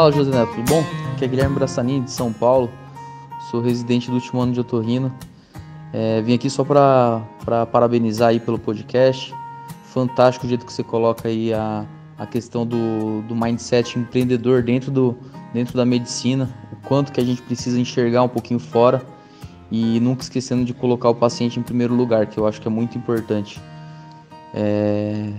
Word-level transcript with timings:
Fala, 0.00 0.12
José 0.12 0.30
Neto, 0.30 0.54
tudo 0.54 0.66
bom? 0.66 0.82
Aqui 1.12 1.26
é 1.26 1.28
Guilherme 1.28 1.56
Brassanini, 1.56 2.00
de 2.00 2.10
São 2.10 2.32
Paulo. 2.32 2.70
Sou 3.50 3.60
residente 3.60 4.08
do 4.08 4.14
último 4.14 4.40
ano 4.40 4.50
de 4.50 4.58
otorrino. 4.58 5.14
É, 5.92 6.22
vim 6.22 6.32
aqui 6.32 6.48
só 6.48 6.64
para 6.64 7.66
parabenizar 7.70 8.30
aí 8.30 8.40
pelo 8.40 8.58
podcast. 8.58 9.34
Fantástico 9.92 10.46
o 10.46 10.48
jeito 10.48 10.64
que 10.64 10.72
você 10.72 10.82
coloca 10.82 11.28
aí 11.28 11.52
a, 11.52 11.84
a 12.16 12.26
questão 12.26 12.64
do, 12.64 13.20
do 13.28 13.36
mindset 13.36 13.98
empreendedor 13.98 14.62
dentro, 14.62 14.90
do, 14.90 15.14
dentro 15.52 15.76
da 15.76 15.84
medicina. 15.84 16.48
O 16.72 16.76
quanto 16.88 17.12
que 17.12 17.20
a 17.20 17.24
gente 17.24 17.42
precisa 17.42 17.78
enxergar 17.78 18.22
um 18.22 18.28
pouquinho 18.28 18.58
fora 18.58 19.02
e 19.70 20.00
nunca 20.00 20.22
esquecendo 20.22 20.64
de 20.64 20.72
colocar 20.72 21.10
o 21.10 21.14
paciente 21.14 21.60
em 21.60 21.62
primeiro 21.62 21.92
lugar, 21.92 22.24
que 22.26 22.38
eu 22.38 22.46
acho 22.46 22.58
que 22.58 22.66
é 22.66 22.70
muito 22.70 22.96
importante. 22.96 23.60
É... 24.54 25.30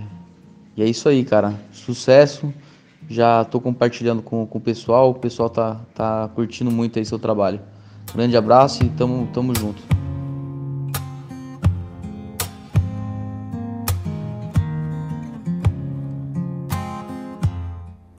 E 0.76 0.84
é 0.84 0.86
isso 0.86 1.08
aí, 1.08 1.24
cara. 1.24 1.52
Sucesso. 1.72 2.54
Já 3.12 3.42
estou 3.42 3.60
compartilhando 3.60 4.22
com, 4.22 4.46
com 4.46 4.56
o 4.56 4.60
pessoal. 4.60 5.10
O 5.10 5.14
pessoal 5.14 5.50
tá, 5.50 5.78
tá 5.94 6.30
curtindo 6.34 6.70
muito 6.70 6.98
aí 6.98 7.04
seu 7.04 7.18
trabalho. 7.18 7.60
grande 8.14 8.34
abraço 8.38 8.82
e 8.82 8.88
tamo, 8.88 9.28
tamo 9.34 9.52
junto. 9.54 9.82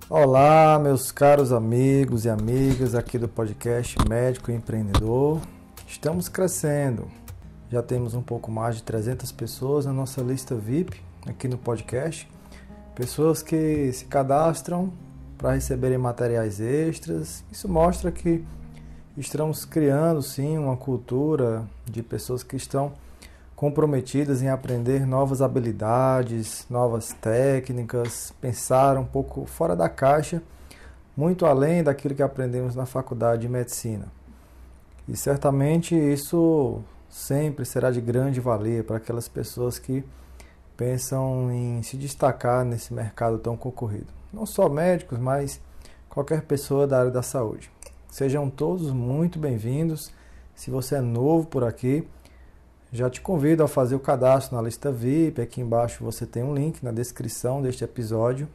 Olá, 0.07 0.77
meus 0.77 1.11
caros 1.11 1.51
amigos 1.51 2.25
e 2.25 2.29
amigas 2.29 2.93
aqui 2.93 3.17
do 3.17 3.27
podcast 3.27 3.97
Médico 4.07 4.51
e 4.51 4.53
Empreendedor. 4.53 5.41
Estamos 5.87 6.29
crescendo. 6.29 7.07
Já 7.71 7.81
temos 7.81 8.13
um 8.13 8.21
pouco 8.21 8.51
mais 8.51 8.75
de 8.75 8.83
300 8.83 9.31
pessoas 9.31 9.87
na 9.87 9.91
nossa 9.91 10.21
lista 10.21 10.53
VIP 10.53 11.01
aqui 11.25 11.47
no 11.47 11.57
podcast 11.57 12.31
pessoas 12.95 13.41
que 13.41 13.91
se 13.91 14.05
cadastram 14.05 14.91
para 15.37 15.53
receberem 15.53 15.97
materiais 15.97 16.59
extras. 16.59 17.43
Isso 17.51 17.67
mostra 17.67 18.11
que 18.11 18.43
estamos 19.17 19.65
criando 19.65 20.21
sim 20.21 20.57
uma 20.57 20.77
cultura 20.77 21.67
de 21.85 22.01
pessoas 22.01 22.43
que 22.43 22.55
estão 22.55 22.93
comprometidas 23.55 24.41
em 24.41 24.49
aprender 24.49 25.05
novas 25.05 25.41
habilidades, 25.41 26.65
novas 26.69 27.13
técnicas, 27.13 28.33
pensar 28.41 28.97
um 28.97 29.05
pouco 29.05 29.45
fora 29.45 29.75
da 29.75 29.87
caixa, 29.87 30.41
muito 31.15 31.45
além 31.45 31.83
daquilo 31.83 32.15
que 32.15 32.23
aprendemos 32.23 32.75
na 32.75 32.85
faculdade 32.85 33.43
de 33.43 33.49
medicina. 33.49 34.07
E 35.07 35.15
certamente 35.15 35.95
isso 35.95 36.81
sempre 37.09 37.65
será 37.65 37.91
de 37.91 38.01
grande 38.01 38.39
valia 38.39 38.83
para 38.83 38.97
aquelas 38.97 39.27
pessoas 39.27 39.77
que 39.77 40.03
pensam 40.75 41.51
em 41.51 41.83
se 41.83 41.97
destacar 41.97 42.65
nesse 42.65 42.93
mercado 42.93 43.37
tão 43.37 43.55
concorrido. 43.55 44.07
Não 44.31 44.45
só 44.45 44.67
médicos, 44.67 45.19
mas 45.19 45.61
qualquer 46.09 46.43
pessoa 46.43 46.87
da 46.87 46.99
área 46.99 47.11
da 47.11 47.21
saúde. 47.21 47.71
Sejam 48.09 48.49
todos 48.49 48.91
muito 48.91 49.39
bem-vindos. 49.39 50.11
Se 50.55 50.69
você 50.69 50.95
é 50.95 51.01
novo 51.01 51.47
por 51.47 51.63
aqui, 51.63 52.07
já 52.91 53.09
te 53.09 53.21
convido 53.21 53.63
a 53.63 53.67
fazer 53.67 53.95
o 53.95 53.99
cadastro 53.99 54.55
na 54.55 54.61
lista 54.61 54.91
VIP. 54.91 55.41
Aqui 55.41 55.61
embaixo 55.61 56.03
você 56.03 56.25
tem 56.25 56.43
um 56.43 56.53
link 56.53 56.83
na 56.83 56.91
descrição 56.91 57.61
deste 57.61 57.83
episódio. 57.83 58.47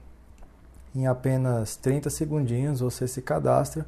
Em 0.94 1.06
apenas 1.06 1.76
30 1.76 2.10
segundinhos 2.10 2.80
você 2.80 3.06
se 3.06 3.20
cadastra 3.20 3.86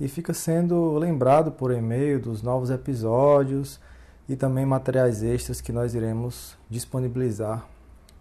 e 0.00 0.08
fica 0.08 0.34
sendo 0.34 0.96
lembrado 0.98 1.50
por 1.50 1.72
e-mail 1.72 2.20
dos 2.20 2.42
novos 2.42 2.70
episódios 2.70 3.80
e 4.28 4.36
também 4.36 4.66
materiais 4.66 5.22
extras 5.22 5.60
que 5.60 5.72
nós 5.72 5.94
iremos 5.94 6.56
disponibilizar 6.68 7.66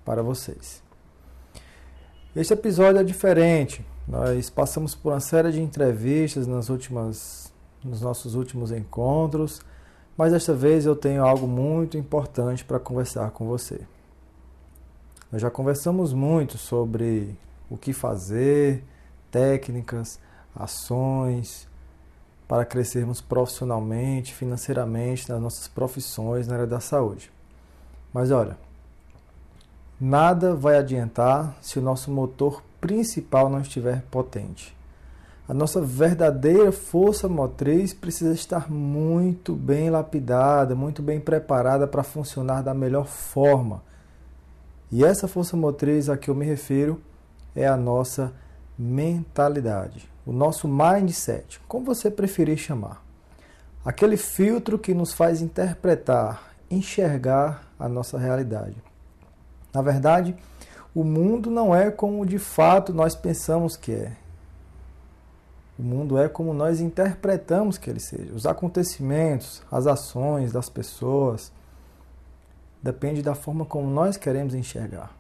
para 0.05 0.23
vocês. 0.23 0.81
Este 2.35 2.53
episódio 2.53 3.01
é 3.01 3.03
diferente. 3.03 3.85
Nós 4.07 4.49
passamos 4.49 4.95
por 4.95 5.11
uma 5.11 5.19
série 5.19 5.51
de 5.51 5.61
entrevistas 5.61 6.47
nas 6.47 6.69
últimas, 6.69 7.51
nos 7.83 7.99
nossos 7.99 8.35
últimos 8.35 8.71
encontros, 8.71 9.61
mas 10.15 10.31
desta 10.31 10.53
vez 10.53 10.85
eu 10.85 10.95
tenho 10.95 11.25
algo 11.25 11.45
muito 11.45 11.97
importante 11.97 12.63
para 12.63 12.79
conversar 12.79 13.31
com 13.31 13.45
você. 13.45 13.81
Nós 15.29 15.41
já 15.41 15.51
conversamos 15.51 16.13
muito 16.13 16.57
sobre 16.57 17.37
o 17.69 17.77
que 17.77 17.91
fazer, 17.91 18.81
técnicas, 19.29 20.19
ações, 20.55 21.67
para 22.47 22.63
crescermos 22.63 23.19
profissionalmente, 23.19 24.33
financeiramente 24.33 25.29
nas 25.29 25.41
nossas 25.41 25.67
profissões 25.67 26.47
na 26.47 26.55
área 26.55 26.67
da 26.67 26.79
saúde. 26.79 27.29
Mas 28.13 28.31
olha, 28.31 28.57
nada 29.99 30.55
vai 30.55 30.77
adiantar 30.77 31.55
se 31.61 31.77
o 31.77 31.81
nosso 31.81 32.09
motor 32.09 32.63
principal 32.79 33.49
não 33.49 33.59
estiver 33.59 34.01
potente. 34.09 34.75
A 35.47 35.53
nossa 35.53 35.81
verdadeira 35.81 36.71
força 36.71 37.27
motriz 37.27 37.93
precisa 37.93 38.33
estar 38.33 38.69
muito 38.69 39.53
bem 39.53 39.89
lapidada, 39.89 40.75
muito 40.75 41.01
bem 41.01 41.19
preparada 41.19 41.87
para 41.87 42.03
funcionar 42.03 42.61
da 42.61 42.73
melhor 42.73 43.07
forma. 43.07 43.81
E 44.91 45.03
essa 45.03 45.27
força 45.27 45.55
motriz 45.55 46.09
a 46.09 46.17
que 46.17 46.29
eu 46.29 46.35
me 46.35 46.45
refiro 46.45 47.01
é 47.55 47.67
a 47.67 47.77
nossa 47.77 48.33
mentalidade 48.77 50.16
o 50.27 50.33
nosso 50.33 50.67
mindset, 50.67 51.57
como 51.69 51.85
você 51.85 52.11
preferir 52.11 52.57
chamar. 52.57 53.01
Aquele 53.85 54.17
filtro 54.17 54.77
que 54.77 54.93
nos 54.93 55.13
faz 55.13 55.41
interpretar, 55.41 56.51
enxergar 56.69 57.63
a 57.79 57.87
nossa 57.87 58.17
realidade. 58.17 58.75
Na 59.73 59.81
verdade, 59.81 60.35
o 60.93 61.01
mundo 61.01 61.49
não 61.49 61.73
é 61.73 61.89
como 61.89 62.25
de 62.25 62.37
fato 62.37 62.93
nós 62.93 63.15
pensamos 63.15 63.77
que 63.77 63.93
é. 63.93 64.11
O 65.79 65.83
mundo 65.83 66.17
é 66.17 66.27
como 66.27 66.53
nós 66.53 66.81
interpretamos 66.81 67.77
que 67.77 67.89
ele 67.89 68.01
seja. 68.01 68.33
Os 68.33 68.45
acontecimentos, 68.45 69.63
as 69.71 69.87
ações 69.87 70.51
das 70.51 70.67
pessoas, 70.67 71.53
depende 72.83 73.21
da 73.21 73.33
forma 73.33 73.63
como 73.63 73.89
nós 73.89 74.17
queremos 74.17 74.53
enxergar. 74.53 75.15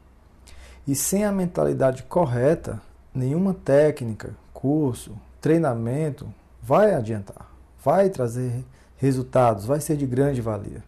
E 0.85 0.93
sem 0.93 1.23
a 1.23 1.31
mentalidade 1.31 2.03
correta, 2.03 2.81
nenhuma 3.13 3.53
técnica, 3.53 4.35
curso, 4.57 5.11
treinamento 5.39 6.27
vai 6.59 6.95
adiantar, 6.95 7.47
vai 7.83 8.09
trazer 8.09 8.65
resultados, 8.95 9.67
vai 9.67 9.79
ser 9.79 9.95
de 9.95 10.07
grande 10.07 10.41
valia. 10.41 10.83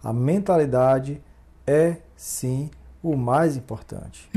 A 0.00 0.12
mentalidade 0.12 1.20
é 1.66 1.96
sim 2.14 2.70
o 3.02 3.16
mais 3.16 3.56
importante. 3.56 4.30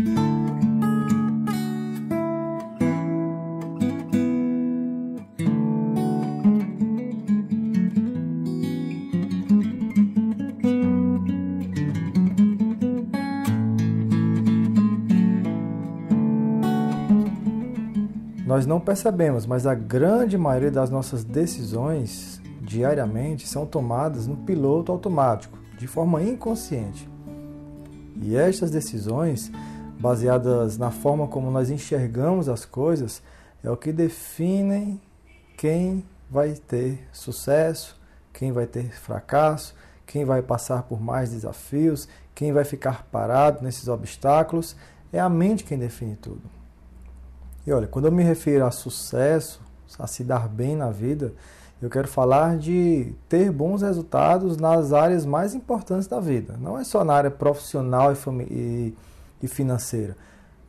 Não 18.74 18.80
percebemos, 18.80 19.46
mas 19.46 19.68
a 19.68 19.76
grande 19.76 20.36
maioria 20.36 20.72
das 20.72 20.90
nossas 20.90 21.24
decisões 21.24 22.42
diariamente 22.60 23.48
são 23.48 23.68
tomadas 23.68 24.26
no 24.26 24.36
piloto 24.36 24.92
automático, 24.92 25.60
de 25.78 25.86
forma 25.86 26.24
inconsciente. 26.24 27.08
E 28.20 28.36
estas 28.36 28.72
decisões, 28.72 29.52
baseadas 30.00 30.76
na 30.76 30.90
forma 30.90 31.28
como 31.28 31.52
nós 31.52 31.70
enxergamos 31.70 32.50
as 32.50 32.66
coisas, 32.66 33.22
é 33.64 33.70
o 33.70 33.78
que 33.78 33.92
definem 33.92 35.00
quem 35.56 36.04
vai 36.28 36.54
ter 36.54 37.08
sucesso, 37.14 37.96
quem 38.34 38.52
vai 38.52 38.66
ter 38.66 38.90
fracasso, 38.92 39.76
quem 40.04 40.26
vai 40.26 40.42
passar 40.42 40.82
por 40.82 41.00
mais 41.00 41.30
desafios, 41.30 42.08
quem 42.34 42.52
vai 42.52 42.64
ficar 42.64 43.06
parado 43.12 43.64
nesses 43.64 43.88
obstáculos. 43.88 44.76
É 45.12 45.20
a 45.20 45.30
mente 45.30 45.64
quem 45.64 45.78
define 45.78 46.16
tudo. 46.16 46.63
E 47.66 47.72
olha, 47.72 47.88
quando 47.88 48.06
eu 48.06 48.12
me 48.12 48.24
refiro 48.24 48.66
a 48.66 48.72
sucesso, 48.72 49.62
a 49.98 50.08
se 50.08 50.24
dar 50.24 50.48
bem 50.50 50.76
na 50.76 50.90
vida, 50.90 51.34
eu 51.82 51.90
quero 51.90 52.08
falar 52.08 52.58
de 52.58 53.14
ter 53.28 53.52
bons 53.52 53.82
resultados 53.82 54.58
nas 54.58 54.94
áreas 54.94 55.26
mais 55.26 55.54
importantes 55.54 56.08
da 56.08 56.20
vida. 56.20 56.56
Não 56.60 56.78
é 56.78 56.84
só 56.84 57.04
na 57.04 57.14
área 57.14 57.32
profissional 57.32 58.14
e, 58.50 58.94
e 59.42 59.48
financeira, 59.48 60.16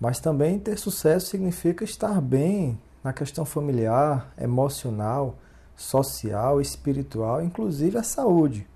mas 0.00 0.18
também 0.18 0.58
ter 0.58 0.76
sucesso 0.78 1.26
significa 1.26 1.84
estar 1.84 2.20
bem 2.20 2.78
na 3.02 3.12
questão 3.12 3.44
familiar, 3.44 4.32
emocional, 4.40 5.36
social, 5.76 6.60
espiritual, 6.60 7.42
inclusive 7.42 7.98
a 7.98 8.02
saúde. 8.02 8.66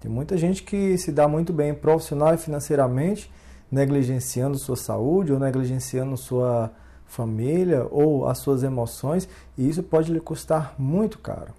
Tem 0.00 0.10
muita 0.10 0.36
gente 0.36 0.62
que 0.62 0.98
se 0.98 1.10
dá 1.10 1.26
muito 1.26 1.52
bem 1.52 1.72
profissional 1.72 2.34
e 2.34 2.38
financeiramente, 2.38 3.32
negligenciando 3.70 4.58
sua 4.58 4.76
saúde 4.76 5.32
ou 5.32 5.38
negligenciando 5.38 6.16
sua 6.16 6.70
família 7.06 7.86
ou 7.90 8.26
as 8.26 8.38
suas 8.38 8.62
emoções, 8.62 9.28
e 9.56 9.68
isso 9.68 9.82
pode 9.82 10.12
lhe 10.12 10.20
custar 10.20 10.74
muito 10.78 11.18
caro. 11.18 11.52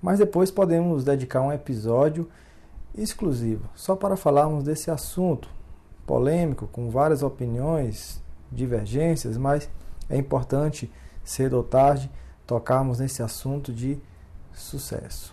Mas 0.00 0.18
depois 0.18 0.50
podemos 0.50 1.04
dedicar 1.04 1.42
um 1.42 1.52
episódio 1.52 2.28
exclusivo 2.96 3.68
só 3.74 3.94
para 3.94 4.16
falarmos 4.16 4.64
desse 4.64 4.90
assunto 4.90 5.48
polêmico, 6.06 6.66
com 6.66 6.90
várias 6.90 7.22
opiniões, 7.22 8.20
divergências, 8.50 9.36
mas 9.36 9.68
é 10.08 10.16
importante 10.16 10.90
cedo 11.22 11.56
ou 11.56 11.62
tarde, 11.62 12.10
tocarmos 12.46 12.98
nesse 12.98 13.22
assunto 13.22 13.72
de 13.72 13.98
sucesso. 14.52 15.32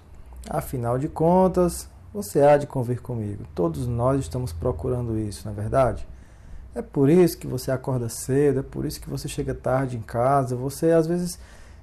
Afinal 0.49 0.99
de 0.99 1.09
contas, 1.09 1.89
você 2.13 2.41
há 2.41 2.57
de 2.57 2.67
convir 2.67 3.01
comigo. 3.01 3.45
Todos 3.55 3.87
nós 3.87 4.19
estamos 4.19 4.53
procurando 4.53 5.17
isso, 5.17 5.45
não 5.45 5.51
é 5.51 5.55
verdade? 5.55 6.07
É 6.77 6.81
por 6.83 7.09
isso 7.09 7.39
que 7.39 7.47
você 7.47 7.71
acorda 7.71 8.07
cedo, 8.07 8.59
é 8.59 8.61
por 8.61 8.85
isso 8.85 9.01
que 9.01 9.09
você 9.09 9.27
chega 9.27 9.55
tarde 9.55 9.97
em 9.97 10.01
casa, 10.01 10.55
você 10.55 10.91
às 10.91 11.07
vezes 11.07 11.39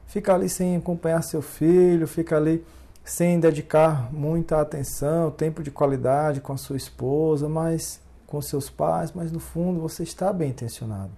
fica 0.07 0.33
ali 0.33 0.49
sem 0.49 0.77
acompanhar 0.77 1.21
seu 1.23 1.43
filho, 1.43 2.07
fica 2.07 2.37
ali 2.37 2.65
sem 3.05 3.41
dedicar 3.41 4.13
muita 4.13 4.61
atenção, 4.61 5.33
tempo 5.33 5.65
de 5.65 5.73
qualidade 5.73 6.41
com 6.41 6.53
a 6.53 6.57
sua 6.57 6.77
esposa, 6.77 7.49
mas 7.49 8.01
com 8.25 8.41
seus 8.41 8.71
pais, 8.71 9.11
mas 9.13 9.33
no 9.33 9.41
fundo 9.41 9.81
você 9.81 10.05
está 10.05 10.33
bem 10.33 10.51
intencionado. 10.51 11.11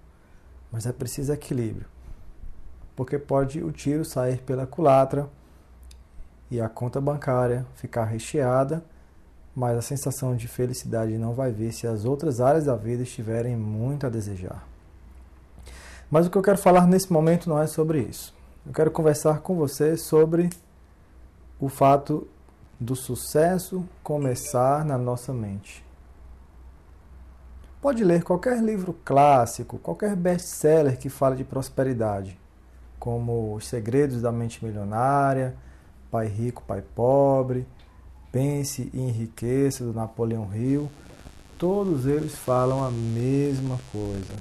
Mas 0.73 0.87
é 0.87 0.93
preciso 0.93 1.35
equilíbrio. 1.35 1.85
Porque 2.97 3.19
pode 3.19 3.63
o 3.63 3.71
tiro 3.71 4.07
sair 4.07 4.39
pela 4.39 4.67
culatra 4.67 5.29
e 6.51 6.63
a 6.63 6.67
conta 6.67 6.99
bancária 6.99 7.67
ficar 7.75 8.05
recheada, 8.05 8.83
mas 9.57 9.79
a 9.79 9.83
sensação 9.83 10.37
de 10.37 10.47
felicidade 10.47 11.17
não 11.17 11.33
vai 11.33 11.51
vir 11.51 11.73
se 11.73 11.87
as 11.87 12.05
outras 12.05 12.43
áreas 12.43 12.67
da 12.67 12.77
vida 12.77 13.03
estiverem 13.03 13.57
muito 13.57 14.07
a 14.07 14.11
desejar. 14.11 14.63
Mas 16.11 16.27
o 16.27 16.31
que 16.31 16.37
eu 16.37 16.43
quero 16.43 16.59
falar 16.59 16.87
nesse 16.87 17.11
momento 17.11 17.49
não 17.49 17.59
é 17.59 17.67
sobre 17.67 18.01
isso. 18.01 18.35
Eu 18.67 18.73
quero 18.75 18.91
conversar 18.91 19.41
com 19.41 19.57
você 19.57 19.97
sobre 19.97 20.51
o 21.59 21.71
fato 21.71 22.29
do 22.79 22.95
sucesso 22.95 23.83
começar 24.03 24.85
na 24.85 24.99
nossa 24.99 25.33
mente. 25.33 25.83
Pode 27.81 28.05
ler 28.05 28.25
qualquer 28.25 28.63
livro 28.63 28.95
clássico, 29.05 29.79
qualquer 29.79 30.15
best-seller 30.15 30.99
que 30.99 31.09
fale 31.09 31.37
de 31.37 31.45
prosperidade, 31.45 32.39
como 32.99 33.55
Os 33.55 33.67
Segredos 33.67 34.21
da 34.21 34.31
Mente 34.31 34.63
Milionária, 34.63 35.57
Pai 36.11 36.27
Rico, 36.27 36.63
Pai 36.67 36.83
Pobre, 36.95 37.67
Pense 38.37 38.91
e 38.93 39.01
Enriqueça, 39.01 39.83
do 39.83 39.95
Napoleão 39.95 40.55
Hill. 40.55 40.91
Todos 41.59 42.05
eles 42.05 42.35
falam 42.35 42.85
a 42.85 42.91
mesma 42.91 43.81
coisa. 43.91 44.35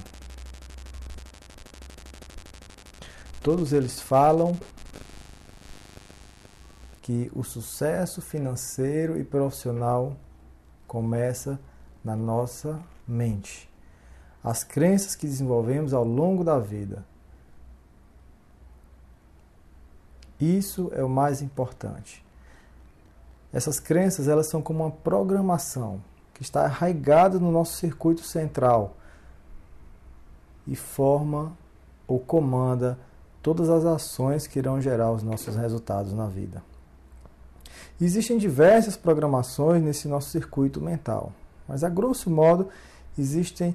Todos 3.42 3.72
eles 3.72 3.98
falam 3.98 4.54
que 7.00 7.32
o 7.34 7.42
sucesso 7.42 8.20
financeiro 8.20 9.18
e 9.18 9.24
profissional 9.24 10.14
começa 10.86 11.58
na 12.04 12.14
nossa 12.14 12.78
mente. 13.08 13.66
As 14.44 14.62
crenças 14.62 15.14
que 15.14 15.26
desenvolvemos 15.26 15.94
ao 15.94 16.04
longo 16.04 16.44
da 16.44 16.58
vida. 16.58 17.02
Isso 20.38 20.90
é 20.92 21.02
o 21.02 21.08
mais 21.08 21.40
importante. 21.40 22.25
Essas 23.56 23.80
crenças, 23.80 24.28
elas 24.28 24.48
são 24.48 24.60
como 24.60 24.84
uma 24.84 24.90
programação 24.90 26.02
que 26.34 26.42
está 26.42 26.66
arraigada 26.66 27.38
no 27.38 27.50
nosso 27.50 27.78
circuito 27.78 28.20
central 28.20 28.98
e 30.66 30.76
forma 30.76 31.56
ou 32.06 32.20
comanda 32.20 32.98
todas 33.42 33.70
as 33.70 33.86
ações 33.86 34.46
que 34.46 34.58
irão 34.58 34.78
gerar 34.78 35.10
os 35.10 35.22
nossos 35.22 35.56
resultados 35.56 36.12
na 36.12 36.26
vida. 36.26 36.62
Existem 37.98 38.36
diversas 38.36 38.94
programações 38.94 39.82
nesse 39.82 40.06
nosso 40.06 40.28
circuito 40.28 40.78
mental, 40.78 41.32
mas 41.66 41.82
a 41.82 41.88
grosso 41.88 42.28
modo 42.28 42.68
existem 43.18 43.74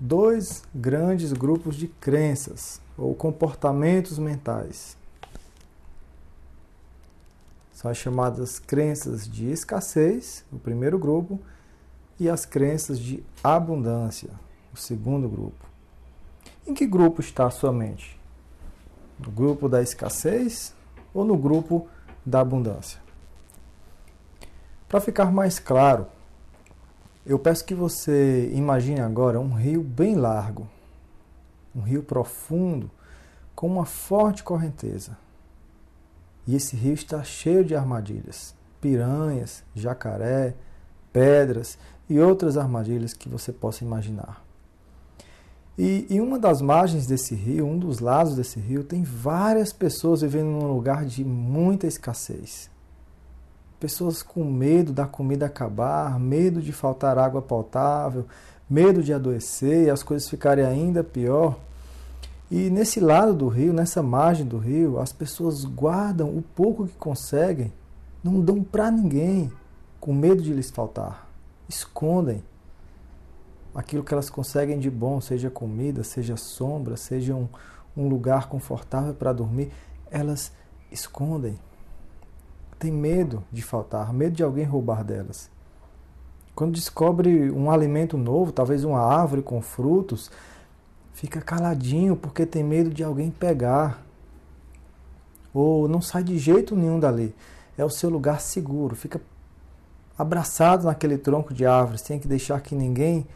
dois 0.00 0.64
grandes 0.74 1.32
grupos 1.32 1.76
de 1.76 1.86
crenças 1.86 2.80
ou 2.98 3.14
comportamentos 3.14 4.18
mentais. 4.18 4.98
São 7.80 7.90
as 7.90 7.96
chamadas 7.96 8.58
crenças 8.58 9.26
de 9.26 9.50
escassez, 9.50 10.44
o 10.52 10.58
primeiro 10.58 10.98
grupo, 10.98 11.40
e 12.18 12.28
as 12.28 12.44
crenças 12.44 12.98
de 12.98 13.24
abundância, 13.42 14.28
o 14.70 14.76
segundo 14.76 15.26
grupo. 15.26 15.64
Em 16.66 16.74
que 16.74 16.86
grupo 16.86 17.22
está 17.22 17.46
a 17.46 17.50
sua 17.50 17.72
mente? 17.72 18.20
No 19.18 19.30
grupo 19.30 19.66
da 19.66 19.80
escassez 19.80 20.74
ou 21.14 21.24
no 21.24 21.38
grupo 21.38 21.88
da 22.22 22.40
abundância? 22.40 23.00
Para 24.86 25.00
ficar 25.00 25.32
mais 25.32 25.58
claro, 25.58 26.06
eu 27.24 27.38
peço 27.38 27.64
que 27.64 27.74
você 27.74 28.50
imagine 28.52 29.00
agora 29.00 29.40
um 29.40 29.54
rio 29.54 29.82
bem 29.82 30.16
largo, 30.16 30.68
um 31.74 31.80
rio 31.80 32.02
profundo, 32.02 32.90
com 33.54 33.66
uma 33.66 33.86
forte 33.86 34.42
correnteza. 34.42 35.16
E 36.50 36.56
esse 36.56 36.74
rio 36.74 36.94
está 36.94 37.22
cheio 37.22 37.64
de 37.64 37.76
armadilhas, 37.76 38.56
piranhas, 38.80 39.62
jacaré, 39.72 40.56
pedras 41.12 41.78
e 42.08 42.18
outras 42.18 42.56
armadilhas 42.56 43.14
que 43.14 43.28
você 43.28 43.52
possa 43.52 43.84
imaginar. 43.84 44.44
E 45.78 46.08
em 46.10 46.20
uma 46.20 46.40
das 46.40 46.60
margens 46.60 47.06
desse 47.06 47.36
rio, 47.36 47.64
um 47.64 47.78
dos 47.78 48.00
lados 48.00 48.34
desse 48.34 48.58
rio, 48.58 48.82
tem 48.82 49.04
várias 49.04 49.72
pessoas 49.72 50.22
vivendo 50.22 50.48
num 50.48 50.74
lugar 50.74 51.04
de 51.04 51.24
muita 51.24 51.86
escassez. 51.86 52.68
Pessoas 53.78 54.20
com 54.20 54.42
medo 54.42 54.92
da 54.92 55.06
comida 55.06 55.46
acabar, 55.46 56.18
medo 56.18 56.60
de 56.60 56.72
faltar 56.72 57.16
água 57.16 57.40
potável, 57.40 58.26
medo 58.68 59.04
de 59.04 59.12
adoecer 59.12 59.84
e 59.86 59.90
as 59.90 60.02
coisas 60.02 60.28
ficarem 60.28 60.64
ainda 60.64 61.04
pior. 61.04 61.56
E 62.50 62.68
nesse 62.68 62.98
lado 62.98 63.32
do 63.32 63.48
rio, 63.48 63.72
nessa 63.72 64.02
margem 64.02 64.44
do 64.44 64.58
rio, 64.58 64.98
as 64.98 65.12
pessoas 65.12 65.64
guardam 65.64 66.36
o 66.36 66.42
pouco 66.42 66.86
que 66.86 66.96
conseguem, 66.96 67.72
não 68.24 68.40
dão 68.40 68.62
para 68.62 68.90
ninguém, 68.90 69.52
com 70.00 70.12
medo 70.12 70.42
de 70.42 70.52
lhes 70.52 70.70
faltar. 70.70 71.30
Escondem 71.68 72.42
aquilo 73.74 74.02
que 74.02 74.12
elas 74.12 74.28
conseguem 74.28 74.80
de 74.80 74.90
bom, 74.90 75.20
seja 75.20 75.48
comida, 75.48 76.02
seja 76.02 76.36
sombra, 76.36 76.96
seja 76.96 77.34
um, 77.34 77.48
um 77.96 78.08
lugar 78.08 78.48
confortável 78.48 79.14
para 79.14 79.32
dormir, 79.32 79.70
elas 80.10 80.52
escondem 80.90 81.56
tem 82.80 82.90
medo 82.90 83.44
de 83.52 83.60
faltar, 83.60 84.10
medo 84.10 84.34
de 84.34 84.42
alguém 84.42 84.64
roubar 84.64 85.04
delas. 85.04 85.50
Quando 86.54 86.72
descobre 86.72 87.50
um 87.50 87.70
alimento 87.70 88.16
novo, 88.16 88.52
talvez 88.52 88.84
uma 88.84 89.00
árvore 89.00 89.42
com 89.42 89.60
frutos, 89.60 90.30
fica 91.12 91.40
caladinho 91.40 92.16
porque 92.16 92.46
tem 92.46 92.62
medo 92.62 92.90
de 92.90 93.02
alguém 93.02 93.30
pegar. 93.30 94.02
Ou 95.52 95.88
não 95.88 96.00
sai 96.00 96.22
de 96.22 96.38
jeito 96.38 96.76
nenhum 96.76 97.00
dali. 97.00 97.34
É 97.76 97.84
o 97.84 97.90
seu 97.90 98.10
lugar 98.10 98.40
seguro, 98.40 98.94
fica 98.94 99.20
abraçado 100.16 100.84
naquele 100.84 101.16
tronco 101.16 101.54
de 101.54 101.64
árvore, 101.64 101.98
sem 101.98 102.18
que 102.18 102.28
deixar 102.28 102.60
que 102.60 102.74
ninguém 102.74 103.26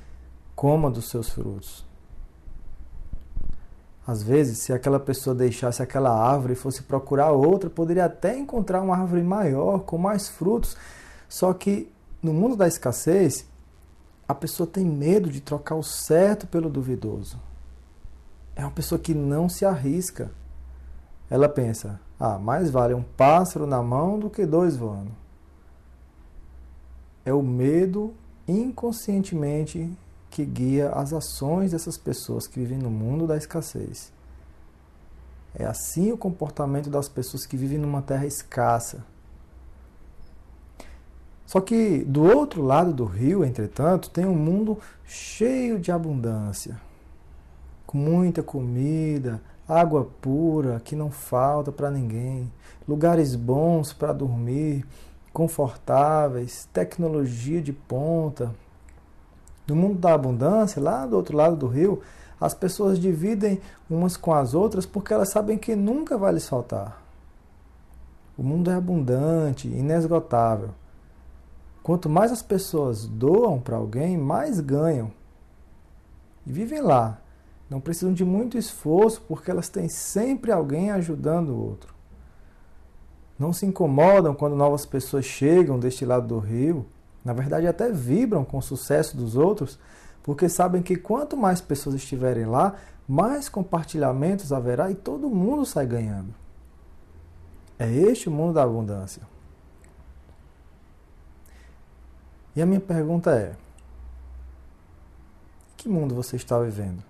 coma 0.54 0.90
dos 0.90 1.08
seus 1.08 1.30
frutos. 1.30 1.84
Às 4.06 4.22
vezes, 4.22 4.58
se 4.58 4.72
aquela 4.72 5.00
pessoa 5.00 5.34
deixasse 5.34 5.82
aquela 5.82 6.10
árvore 6.10 6.52
e 6.52 6.56
fosse 6.56 6.82
procurar 6.82 7.30
outra, 7.32 7.70
poderia 7.70 8.04
até 8.04 8.36
encontrar 8.36 8.82
uma 8.82 8.96
árvore 8.96 9.22
maior, 9.22 9.80
com 9.80 9.96
mais 9.96 10.28
frutos. 10.28 10.76
Só 11.26 11.54
que 11.54 11.90
no 12.22 12.34
mundo 12.34 12.54
da 12.54 12.68
escassez, 12.68 13.46
a 14.28 14.34
pessoa 14.34 14.66
tem 14.66 14.84
medo 14.84 15.30
de 15.30 15.40
trocar 15.40 15.76
o 15.76 15.82
certo 15.82 16.46
pelo 16.46 16.68
duvidoso. 16.68 17.40
É 18.56 18.62
uma 18.62 18.70
pessoa 18.70 18.98
que 18.98 19.14
não 19.14 19.48
se 19.48 19.64
arrisca. 19.64 20.30
Ela 21.28 21.48
pensa: 21.48 22.00
ah, 22.18 22.38
mais 22.38 22.70
vale 22.70 22.94
um 22.94 23.02
pássaro 23.02 23.66
na 23.66 23.82
mão 23.82 24.18
do 24.18 24.30
que 24.30 24.46
dois 24.46 24.76
voando. 24.76 25.10
É 27.24 27.32
o 27.32 27.42
medo 27.42 28.14
inconscientemente 28.46 29.90
que 30.30 30.44
guia 30.44 30.90
as 30.90 31.12
ações 31.12 31.72
dessas 31.72 31.96
pessoas 31.96 32.46
que 32.46 32.58
vivem 32.58 32.78
no 32.78 32.90
mundo 32.90 33.26
da 33.26 33.36
escassez. 33.36 34.12
É 35.54 35.64
assim 35.64 36.10
o 36.10 36.18
comportamento 36.18 36.90
das 36.90 37.08
pessoas 37.08 37.46
que 37.46 37.56
vivem 37.56 37.78
numa 37.78 38.02
terra 38.02 38.26
escassa. 38.26 39.04
Só 41.46 41.60
que 41.60 42.04
do 42.04 42.24
outro 42.24 42.62
lado 42.62 42.92
do 42.92 43.04
rio, 43.04 43.44
entretanto, 43.44 44.10
tem 44.10 44.26
um 44.26 44.34
mundo 44.34 44.78
cheio 45.04 45.78
de 45.78 45.92
abundância, 45.92 46.80
muita 47.94 48.42
comida, 48.42 49.40
água 49.68 50.08
pura 50.20 50.80
que 50.84 50.96
não 50.96 51.10
falta 51.10 51.70
para 51.70 51.90
ninguém, 51.90 52.52
lugares 52.86 53.36
bons 53.36 53.92
para 53.92 54.12
dormir, 54.12 54.84
confortáveis, 55.32 56.68
tecnologia 56.72 57.62
de 57.62 57.72
ponta, 57.72 58.54
no 59.66 59.74
mundo 59.74 59.98
da 59.98 60.12
abundância, 60.12 60.82
lá 60.82 61.06
do 61.06 61.16
outro 61.16 61.36
lado 61.36 61.56
do 61.56 61.66
rio, 61.66 62.02
as 62.40 62.52
pessoas 62.52 62.98
dividem 62.98 63.60
umas 63.88 64.16
com 64.16 64.34
as 64.34 64.52
outras 64.52 64.84
porque 64.84 65.14
elas 65.14 65.30
sabem 65.30 65.56
que 65.56 65.74
nunca 65.74 66.18
vai 66.18 66.32
lhes 66.32 66.48
faltar. 66.48 67.02
O 68.36 68.42
mundo 68.42 68.70
é 68.70 68.74
abundante, 68.74 69.68
inesgotável. 69.68 70.70
Quanto 71.82 72.08
mais 72.08 72.32
as 72.32 72.42
pessoas 72.42 73.06
doam 73.06 73.60
para 73.60 73.76
alguém, 73.76 74.18
mais 74.18 74.58
ganham. 74.58 75.12
E 76.46 76.52
vivem 76.52 76.80
lá, 76.80 77.18
não 77.68 77.80
precisam 77.80 78.12
de 78.12 78.24
muito 78.24 78.58
esforço, 78.58 79.22
porque 79.22 79.50
elas 79.50 79.68
têm 79.68 79.88
sempre 79.88 80.52
alguém 80.52 80.90
ajudando 80.90 81.50
o 81.50 81.60
outro. 81.60 81.94
Não 83.38 83.52
se 83.52 83.66
incomodam 83.66 84.34
quando 84.34 84.54
novas 84.54 84.86
pessoas 84.86 85.24
chegam 85.24 85.78
deste 85.78 86.04
lado 86.04 86.26
do 86.28 86.38
rio. 86.38 86.86
Na 87.24 87.32
verdade, 87.32 87.66
até 87.66 87.90
vibram 87.90 88.44
com 88.44 88.58
o 88.58 88.62
sucesso 88.62 89.16
dos 89.16 89.34
outros, 89.36 89.78
porque 90.22 90.48
sabem 90.48 90.82
que 90.82 90.96
quanto 90.96 91.36
mais 91.36 91.60
pessoas 91.60 91.96
estiverem 91.96 92.46
lá, 92.46 92.76
mais 93.08 93.48
compartilhamentos 93.48 94.52
haverá 94.52 94.90
e 94.90 94.94
todo 94.94 95.28
mundo 95.28 95.66
sai 95.66 95.86
ganhando. 95.86 96.34
É 97.78 97.90
este 97.90 98.28
o 98.28 98.32
mundo 98.32 98.54
da 98.54 98.62
abundância. 98.62 99.22
E 102.54 102.62
a 102.62 102.66
minha 102.66 102.80
pergunta 102.80 103.32
é: 103.32 103.56
que 105.76 105.88
mundo 105.88 106.14
você 106.14 106.36
está 106.36 106.58
vivendo? 106.60 107.02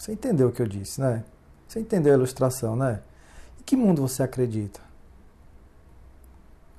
Você 0.00 0.12
entendeu 0.12 0.48
o 0.48 0.50
que 0.50 0.62
eu 0.62 0.66
disse, 0.66 0.98
né? 0.98 1.22
Você 1.68 1.78
entendeu 1.78 2.14
a 2.14 2.16
ilustração, 2.16 2.74
né? 2.74 3.02
Em 3.60 3.62
que 3.62 3.76
mundo 3.76 4.00
você 4.00 4.22
acredita? 4.22 4.80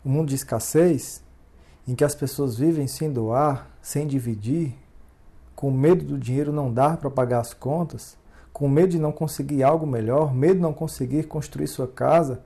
O 0.03 0.09
um 0.09 0.11
mundo 0.11 0.29
de 0.29 0.33
escassez, 0.33 1.21
em 1.87 1.93
que 1.93 2.03
as 2.03 2.15
pessoas 2.15 2.57
vivem 2.57 2.87
sem 2.87 3.13
doar, 3.13 3.69
sem 3.79 4.07
dividir, 4.07 4.73
com 5.55 5.69
medo 5.69 6.03
do 6.03 6.17
dinheiro 6.17 6.51
não 6.51 6.73
dar 6.73 6.97
para 6.97 7.11
pagar 7.11 7.41
as 7.41 7.53
contas, 7.53 8.17
com 8.51 8.67
medo 8.67 8.89
de 8.89 8.99
não 8.99 9.11
conseguir 9.11 9.61
algo 9.61 9.85
melhor, 9.85 10.33
medo 10.33 10.55
de 10.55 10.61
não 10.61 10.73
conseguir 10.73 11.27
construir 11.27 11.67
sua 11.67 11.87
casa, 11.87 12.41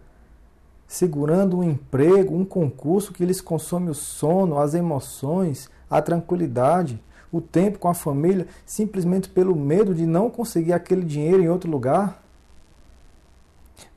segurando 0.86 1.60
um 1.60 1.64
emprego, 1.64 2.36
um 2.36 2.44
concurso 2.44 3.14
que 3.14 3.26
lhes 3.26 3.40
consome 3.40 3.90
o 3.90 3.96
sono, 3.96 4.60
as 4.60 4.74
emoções, 4.74 5.70
a 5.90 6.02
tranquilidade, 6.02 7.02
o 7.36 7.42
tempo 7.42 7.78
com 7.78 7.90
a 7.90 7.94
família, 7.94 8.48
simplesmente 8.66 9.28
pelo 9.28 9.54
medo 9.54 9.94
de 9.94 10.06
não 10.06 10.30
conseguir 10.30 10.72
aquele 10.72 11.04
dinheiro 11.04 11.44
em 11.44 11.50
outro 11.50 11.70
lugar? 11.70 12.24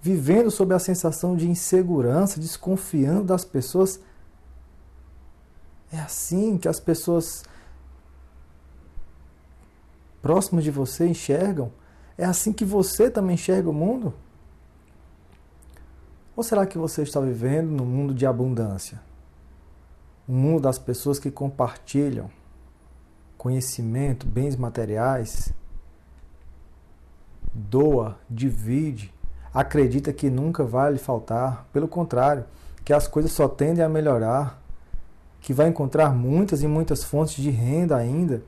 Vivendo 0.03 0.51
sob 0.51 0.75
a 0.75 0.79
sensação 0.81 1.37
de 1.37 1.49
insegurança, 1.49 2.41
desconfiando 2.41 3.23
das 3.23 3.45
pessoas. 3.45 4.01
É 5.93 6.01
assim 6.01 6.59
que 6.59 6.67
as 6.67 6.81
pessoas 6.81 7.45
próximas 10.21 10.65
de 10.65 10.73
você 10.73 11.07
enxergam? 11.07 11.71
É 12.17 12.25
assim 12.25 12.53
que 12.53 12.65
você 12.65 13.09
também 13.09 13.35
enxerga 13.35 13.71
o 13.71 13.73
mundo? 13.73 14.13
Ou 16.35 16.43
será 16.43 16.67
que 16.67 16.77
você 16.77 17.03
está 17.03 17.21
vivendo 17.21 17.71
no 17.71 17.85
mundo 17.85 18.13
de 18.13 18.27
abundância? 18.27 19.01
Um 20.29 20.35
mundo 20.35 20.63
das 20.63 20.77
pessoas 20.77 21.21
que 21.21 21.31
compartilham 21.31 22.29
conhecimento, 23.39 24.27
bens 24.27 24.57
materiais, 24.57 25.55
doa, 27.55 28.19
divide, 28.29 29.15
acredita 29.55 30.13
que 30.13 30.29
nunca 30.29 30.65
vai 30.65 30.93
lhe 30.93 30.99
faltar, 30.99 31.67
pelo 31.73 31.87
contrário, 31.89 32.45
que 32.85 32.93
as 32.93 33.07
coisas 33.07 33.33
só 33.33 33.49
tendem 33.49 33.85
a 33.85 33.89
melhorar, 33.89 34.61
que 35.41 35.55
vai 35.55 35.69
encontrar 35.69 36.13
muitas 36.13 36.63
e 36.63 36.67
muitas 36.67 37.05
fontes 37.05 37.37
de 37.37 37.51
renda 37.51 37.97
ainda 37.97 38.43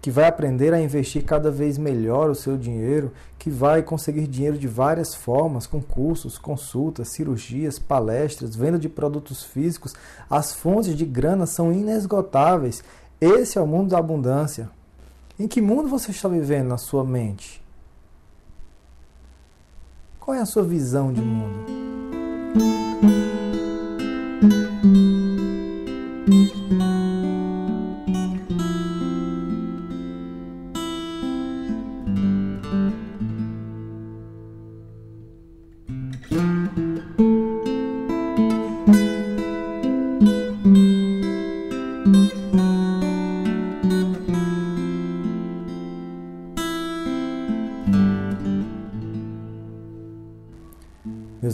que 0.00 0.10
vai 0.10 0.26
aprender 0.26 0.72
a 0.72 0.80
investir 0.80 1.24
cada 1.24 1.50
vez 1.50 1.76
melhor 1.76 2.30
o 2.30 2.34
seu 2.34 2.56
dinheiro, 2.56 3.12
que 3.38 3.50
vai 3.50 3.82
conseguir 3.82 4.26
dinheiro 4.26 4.56
de 4.56 4.66
várias 4.66 5.14
formas, 5.14 5.66
com 5.66 5.80
cursos, 5.80 6.38
consultas, 6.38 7.10
cirurgias, 7.10 7.78
palestras, 7.78 8.56
venda 8.56 8.78
de 8.78 8.88
produtos 8.88 9.42
físicos. 9.42 9.94
As 10.28 10.54
fontes 10.54 10.96
de 10.96 11.04
grana 11.04 11.44
são 11.44 11.70
inesgotáveis. 11.70 12.82
Esse 13.20 13.58
é 13.58 13.60
o 13.60 13.66
mundo 13.66 13.90
da 13.90 13.98
abundância. 13.98 14.70
Em 15.38 15.46
que 15.46 15.60
mundo 15.60 15.88
você 15.88 16.10
está 16.10 16.26
vivendo 16.26 16.68
na 16.68 16.78
sua 16.78 17.04
mente? 17.04 17.62
Qual 20.18 20.34
é 20.34 20.40
a 20.40 20.46
sua 20.46 20.62
visão 20.62 21.12
de 21.12 21.20
mundo? 21.20 21.66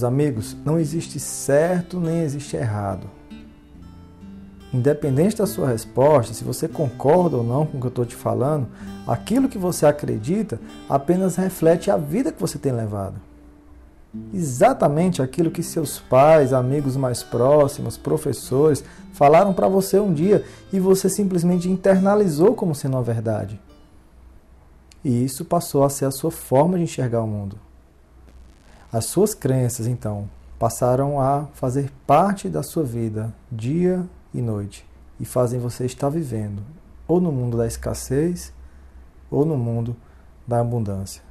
Amigos, 0.06 0.56
não 0.64 0.78
existe 0.78 1.20
certo 1.20 2.00
nem 2.00 2.22
existe 2.22 2.56
errado. 2.56 3.10
Independente 4.72 5.36
da 5.36 5.46
sua 5.46 5.68
resposta, 5.68 6.34
se 6.34 6.44
você 6.44 6.66
concorda 6.68 7.36
ou 7.36 7.44
não 7.44 7.66
com 7.66 7.76
o 7.76 7.80
que 7.80 7.86
eu 7.86 7.90
estou 7.90 8.04
te 8.04 8.14
falando, 8.14 8.68
aquilo 9.06 9.48
que 9.48 9.58
você 9.58 9.86
acredita 9.86 10.60
apenas 10.88 11.36
reflete 11.36 11.90
a 11.90 11.96
vida 11.96 12.32
que 12.32 12.40
você 12.40 12.58
tem 12.58 12.72
levado. 12.72 13.20
Exatamente 14.32 15.22
aquilo 15.22 15.50
que 15.50 15.62
seus 15.62 15.98
pais, 15.98 16.52
amigos 16.52 16.96
mais 16.96 17.22
próximos, 17.22 17.96
professores 17.96 18.84
falaram 19.12 19.52
para 19.52 19.68
você 19.68 19.98
um 19.98 20.12
dia 20.12 20.44
e 20.72 20.80
você 20.80 21.08
simplesmente 21.08 21.70
internalizou 21.70 22.54
como 22.54 22.74
sendo 22.74 22.94
uma 22.94 23.02
verdade. 23.02 23.60
E 25.04 25.24
isso 25.24 25.44
passou 25.44 25.84
a 25.84 25.90
ser 25.90 26.06
a 26.06 26.10
sua 26.10 26.30
forma 26.30 26.76
de 26.76 26.84
enxergar 26.84 27.22
o 27.22 27.26
mundo. 27.26 27.58
As 28.92 29.06
suas 29.06 29.34
crenças, 29.34 29.86
então, 29.86 30.28
passaram 30.58 31.20
a 31.20 31.46
fazer 31.54 31.90
parte 32.06 32.48
da 32.48 32.62
sua 32.62 32.84
vida, 32.84 33.34
dia 33.50 34.06
e 34.32 34.40
noite, 34.40 34.86
e 35.18 35.24
fazem 35.24 35.58
você 35.58 35.84
estar 35.84 36.08
vivendo 36.08 36.62
ou 37.08 37.20
no 37.20 37.32
mundo 37.32 37.56
da 37.56 37.66
escassez 37.66 38.52
ou 39.30 39.44
no 39.44 39.56
mundo 39.56 39.96
da 40.46 40.60
abundância. 40.60 41.22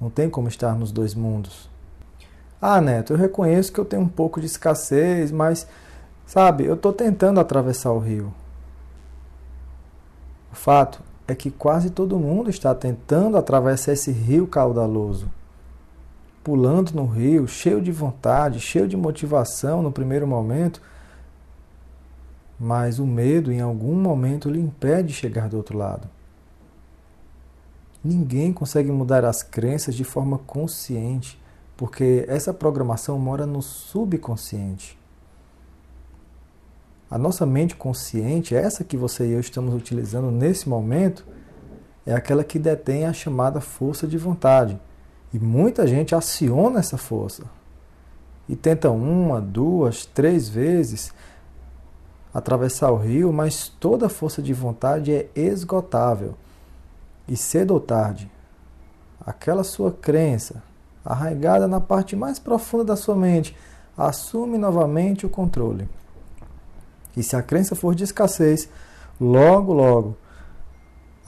Não 0.00 0.10
tem 0.10 0.28
como 0.28 0.48
estar 0.48 0.74
nos 0.76 0.92
dois 0.92 1.14
mundos. 1.14 1.68
Ah, 2.60 2.80
Neto, 2.80 3.12
eu 3.12 3.16
reconheço 3.16 3.72
que 3.72 3.80
eu 3.80 3.84
tenho 3.84 4.02
um 4.02 4.08
pouco 4.08 4.40
de 4.40 4.46
escassez, 4.46 5.30
mas, 5.32 5.66
sabe, 6.26 6.64
eu 6.64 6.74
estou 6.74 6.92
tentando 6.92 7.40
atravessar 7.40 7.92
o 7.92 7.98
rio. 7.98 8.32
O 10.52 10.56
fato 10.56 11.00
é 11.26 11.34
que 11.34 11.50
quase 11.50 11.90
todo 11.90 12.18
mundo 12.18 12.50
está 12.50 12.74
tentando 12.74 13.36
atravessar 13.36 13.92
esse 13.92 14.12
rio 14.12 14.46
caudaloso 14.46 15.30
pulando 16.48 16.92
no 16.92 17.04
rio, 17.04 17.46
cheio 17.46 17.78
de 17.78 17.92
vontade, 17.92 18.58
cheio 18.58 18.88
de 18.88 18.96
motivação 18.96 19.82
no 19.82 19.92
primeiro 19.92 20.26
momento, 20.26 20.80
mas 22.58 22.98
o 22.98 23.06
medo 23.06 23.52
em 23.52 23.60
algum 23.60 23.94
momento 23.94 24.48
lhe 24.48 24.58
impede 24.58 25.08
de 25.08 25.12
chegar 25.12 25.46
do 25.50 25.58
outro 25.58 25.76
lado. 25.76 26.08
Ninguém 28.02 28.50
consegue 28.50 28.90
mudar 28.90 29.26
as 29.26 29.42
crenças 29.42 29.94
de 29.94 30.04
forma 30.04 30.38
consciente, 30.38 31.38
porque 31.76 32.24
essa 32.26 32.54
programação 32.54 33.18
mora 33.18 33.44
no 33.44 33.60
subconsciente. 33.60 34.98
A 37.10 37.18
nossa 37.18 37.44
mente 37.44 37.76
consciente, 37.76 38.54
essa 38.54 38.82
que 38.82 38.96
você 38.96 39.26
e 39.26 39.32
eu 39.32 39.40
estamos 39.40 39.74
utilizando 39.74 40.30
nesse 40.30 40.66
momento, 40.66 41.26
é 42.06 42.14
aquela 42.14 42.42
que 42.42 42.58
detém 42.58 43.04
a 43.04 43.12
chamada 43.12 43.60
força 43.60 44.06
de 44.06 44.16
vontade. 44.16 44.80
E 45.32 45.38
muita 45.38 45.86
gente 45.86 46.14
aciona 46.14 46.80
essa 46.80 46.96
força 46.96 47.44
e 48.48 48.56
tenta 48.56 48.90
uma, 48.90 49.40
duas, 49.40 50.06
três 50.06 50.48
vezes 50.48 51.12
atravessar 52.32 52.90
o 52.90 52.96
rio, 52.96 53.32
mas 53.32 53.68
toda 53.68 54.06
a 54.06 54.10
força 54.10 54.40
de 54.40 54.52
vontade 54.54 55.12
é 55.12 55.28
esgotável. 55.34 56.34
E 57.26 57.36
cedo 57.36 57.72
ou 57.74 57.80
tarde, 57.80 58.30
aquela 59.20 59.62
sua 59.62 59.92
crença, 59.92 60.62
arraigada 61.04 61.68
na 61.68 61.80
parte 61.80 62.16
mais 62.16 62.38
profunda 62.38 62.84
da 62.84 62.96
sua 62.96 63.14
mente, 63.14 63.54
assume 63.96 64.56
novamente 64.56 65.26
o 65.26 65.28
controle. 65.28 65.88
E 67.16 67.22
se 67.22 67.36
a 67.36 67.42
crença 67.42 67.74
for 67.74 67.94
de 67.94 68.04
escassez, 68.04 68.68
logo, 69.20 69.72
logo, 69.72 70.16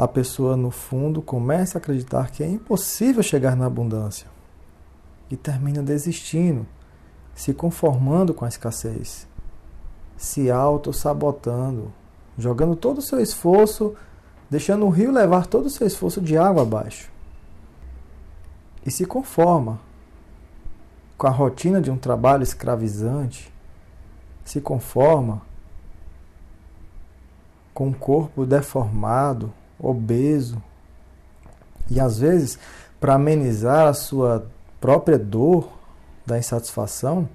a 0.00 0.08
pessoa, 0.08 0.56
no 0.56 0.70
fundo, 0.70 1.20
começa 1.20 1.76
a 1.76 1.78
acreditar 1.78 2.30
que 2.30 2.42
é 2.42 2.48
impossível 2.48 3.22
chegar 3.22 3.54
na 3.54 3.66
abundância 3.66 4.28
e 5.30 5.36
termina 5.36 5.82
desistindo, 5.82 6.66
se 7.34 7.52
conformando 7.52 8.32
com 8.32 8.46
a 8.46 8.48
escassez, 8.48 9.28
se 10.16 10.50
auto-sabotando, 10.50 11.92
jogando 12.38 12.74
todo 12.74 12.96
o 12.96 13.02
seu 13.02 13.20
esforço, 13.20 13.94
deixando 14.48 14.86
o 14.86 14.88
rio 14.88 15.12
levar 15.12 15.44
todo 15.44 15.66
o 15.66 15.70
seu 15.70 15.86
esforço 15.86 16.22
de 16.22 16.34
água 16.34 16.62
abaixo. 16.62 17.12
E 18.86 18.90
se 18.90 19.04
conforma 19.04 19.78
com 21.18 21.26
a 21.26 21.30
rotina 21.30 21.78
de 21.78 21.90
um 21.90 21.98
trabalho 21.98 22.42
escravizante, 22.42 23.52
se 24.46 24.62
conforma 24.62 25.42
com 27.74 27.88
um 27.88 27.92
corpo 27.92 28.46
deformado, 28.46 29.52
obeso, 29.82 30.62
E 31.90 31.98
às 31.98 32.20
vezes, 32.20 32.58
para 33.00 33.14
amenizar 33.14 33.88
a 33.88 33.94
sua 33.94 34.46
própria 34.80 35.18
dor 35.18 35.68
da 36.24 36.38
insatisfação, 36.38 37.28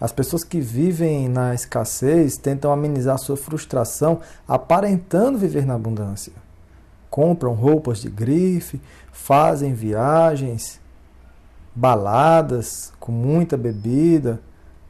as 0.00 0.10
pessoas 0.10 0.42
que 0.42 0.60
vivem 0.60 1.28
na 1.28 1.54
escassez 1.54 2.36
tentam 2.36 2.72
amenizar 2.72 3.18
sua 3.18 3.36
frustração 3.36 4.20
aparentando 4.48 5.38
viver 5.38 5.66
na 5.66 5.74
abundância. 5.74 6.32
Compram 7.10 7.52
roupas 7.52 8.00
de 8.00 8.08
grife, 8.10 8.80
fazem 9.12 9.74
viagens, 9.74 10.80
baladas 11.74 12.92
com 12.98 13.12
muita 13.12 13.56
bebida, 13.56 14.40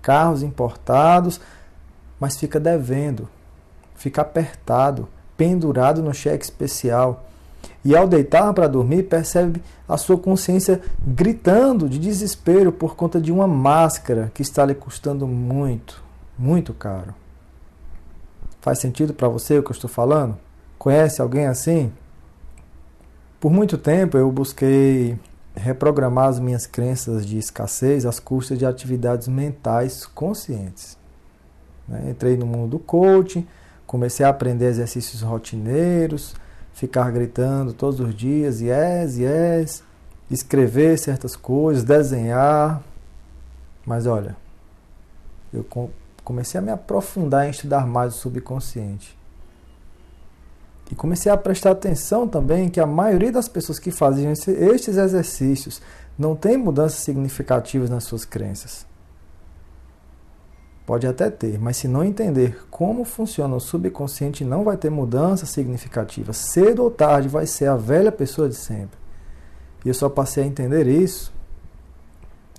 carros 0.00 0.42
importados, 0.42 1.40
mas 2.18 2.38
fica 2.38 2.58
devendo, 2.58 3.28
fica 3.94 4.22
apertado, 4.22 5.08
pendurado 5.42 6.00
no 6.00 6.14
cheque 6.14 6.44
especial. 6.44 7.24
E 7.84 7.96
ao 7.96 8.06
deitar 8.06 8.54
para 8.54 8.68
dormir, 8.68 9.02
percebe 9.02 9.60
a 9.88 9.96
sua 9.96 10.16
consciência 10.16 10.80
gritando 11.04 11.88
de 11.88 11.98
desespero 11.98 12.70
por 12.70 12.94
conta 12.94 13.20
de 13.20 13.32
uma 13.32 13.48
máscara 13.48 14.30
que 14.32 14.40
está 14.40 14.64
lhe 14.64 14.72
custando 14.72 15.26
muito, 15.26 16.00
muito 16.38 16.72
caro. 16.72 17.12
Faz 18.60 18.78
sentido 18.78 19.12
para 19.12 19.26
você 19.26 19.58
o 19.58 19.64
que 19.64 19.70
eu 19.70 19.74
estou 19.74 19.90
falando? 19.90 20.38
Conhece 20.78 21.20
alguém 21.20 21.46
assim? 21.46 21.92
Por 23.40 23.50
muito 23.50 23.76
tempo 23.76 24.16
eu 24.16 24.30
busquei 24.30 25.18
reprogramar 25.56 26.28
as 26.28 26.38
minhas 26.38 26.66
crenças 26.66 27.26
de 27.26 27.36
escassez 27.36 28.06
às 28.06 28.20
custas 28.20 28.56
de 28.60 28.64
atividades 28.64 29.26
mentais 29.26 30.06
conscientes. 30.06 30.96
Né? 31.88 32.10
Entrei 32.10 32.36
no 32.36 32.46
mundo 32.46 32.70
do 32.70 32.78
coaching, 32.78 33.44
comecei 33.92 34.24
a 34.24 34.30
aprender 34.30 34.68
exercícios 34.68 35.20
rotineiros, 35.20 36.34
ficar 36.72 37.12
gritando 37.12 37.74
todos 37.74 38.00
os 38.00 38.14
dias, 38.14 38.62
yes, 38.62 39.18
yes, 39.18 39.84
escrever 40.30 40.98
certas 40.98 41.36
coisas, 41.36 41.84
desenhar. 41.84 42.82
Mas 43.84 44.06
olha, 44.06 44.34
eu 45.52 45.62
comecei 46.24 46.58
a 46.58 46.62
me 46.62 46.70
aprofundar 46.70 47.46
em 47.46 47.50
estudar 47.50 47.86
mais 47.86 48.14
o 48.14 48.18
subconsciente. 48.18 49.14
E 50.90 50.94
comecei 50.94 51.30
a 51.30 51.36
prestar 51.36 51.72
atenção 51.72 52.26
também 52.26 52.70
que 52.70 52.80
a 52.80 52.86
maioria 52.86 53.30
das 53.30 53.46
pessoas 53.46 53.78
que 53.78 53.90
fazem 53.90 54.32
estes 54.32 54.96
exercícios 54.96 55.82
não 56.18 56.34
tem 56.34 56.56
mudanças 56.56 57.00
significativas 57.00 57.90
nas 57.90 58.04
suas 58.04 58.24
crenças. 58.24 58.86
Pode 60.84 61.06
até 61.06 61.30
ter, 61.30 61.60
mas 61.60 61.76
se 61.76 61.86
não 61.86 62.02
entender 62.02 62.66
como 62.70 63.04
funciona 63.04 63.54
o 63.54 63.60
subconsciente, 63.60 64.44
não 64.44 64.64
vai 64.64 64.76
ter 64.76 64.90
mudança 64.90 65.46
significativa. 65.46 66.32
Cedo 66.32 66.82
ou 66.82 66.90
tarde 66.90 67.28
vai 67.28 67.46
ser 67.46 67.66
a 67.66 67.76
velha 67.76 68.10
pessoa 68.10 68.48
de 68.48 68.56
sempre. 68.56 68.98
E 69.84 69.88
eu 69.88 69.94
só 69.94 70.08
passei 70.08 70.42
a 70.42 70.46
entender 70.46 70.86
isso, 70.88 71.32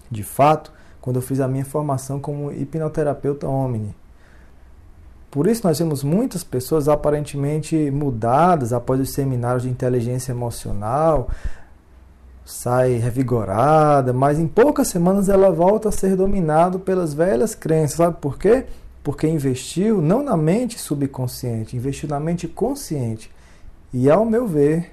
de 0.09 0.23
fato, 0.23 0.71
quando 1.01 1.17
eu 1.17 1.21
fiz 1.21 1.41
a 1.41 1.47
minha 1.47 1.65
formação 1.65 2.19
como 2.19 2.49
hipnoterapeuta 2.51 3.47
Omni. 3.47 3.93
Por 5.29 5.47
isso 5.47 5.65
nós 5.65 5.79
vemos 5.79 6.03
muitas 6.03 6.43
pessoas 6.43 6.87
aparentemente 6.87 7.89
mudadas 7.91 8.71
após 8.71 8.99
os 8.99 9.09
seminários 9.09 9.63
de 9.63 9.69
inteligência 9.69 10.31
emocional, 10.31 11.27
sai 12.45 12.95
revigorada, 12.95 14.11
mas 14.11 14.39
em 14.39 14.47
poucas 14.47 14.87
semanas 14.87 15.29
ela 15.29 15.51
volta 15.51 15.89
a 15.89 15.91
ser 15.91 16.15
dominada 16.15 16.77
pelas 16.77 17.13
velhas 17.13 17.55
crenças. 17.55 17.97
Sabe 17.97 18.17
por 18.19 18.37
quê? 18.37 18.65
Porque 19.03 19.27
investiu 19.27 20.01
não 20.01 20.23
na 20.23 20.35
mente 20.35 20.77
subconsciente, 20.79 21.77
investiu 21.77 22.09
na 22.09 22.19
mente 22.19 22.47
consciente. 22.47 23.31
E 23.93 24.09
ao 24.09 24.25
meu 24.25 24.47
ver, 24.47 24.91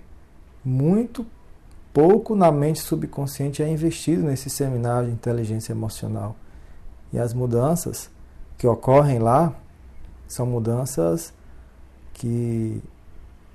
muito 0.64 1.26
pouco 1.92 2.36
na 2.36 2.52
mente 2.52 2.80
subconsciente 2.80 3.62
é 3.62 3.68
investido 3.68 4.22
nesse 4.22 4.48
seminário 4.48 5.08
de 5.08 5.14
inteligência 5.14 5.72
emocional. 5.72 6.36
E 7.12 7.18
as 7.18 7.34
mudanças 7.34 8.10
que 8.56 8.66
ocorrem 8.66 9.18
lá 9.18 9.52
são 10.28 10.46
mudanças 10.46 11.32
que 12.14 12.80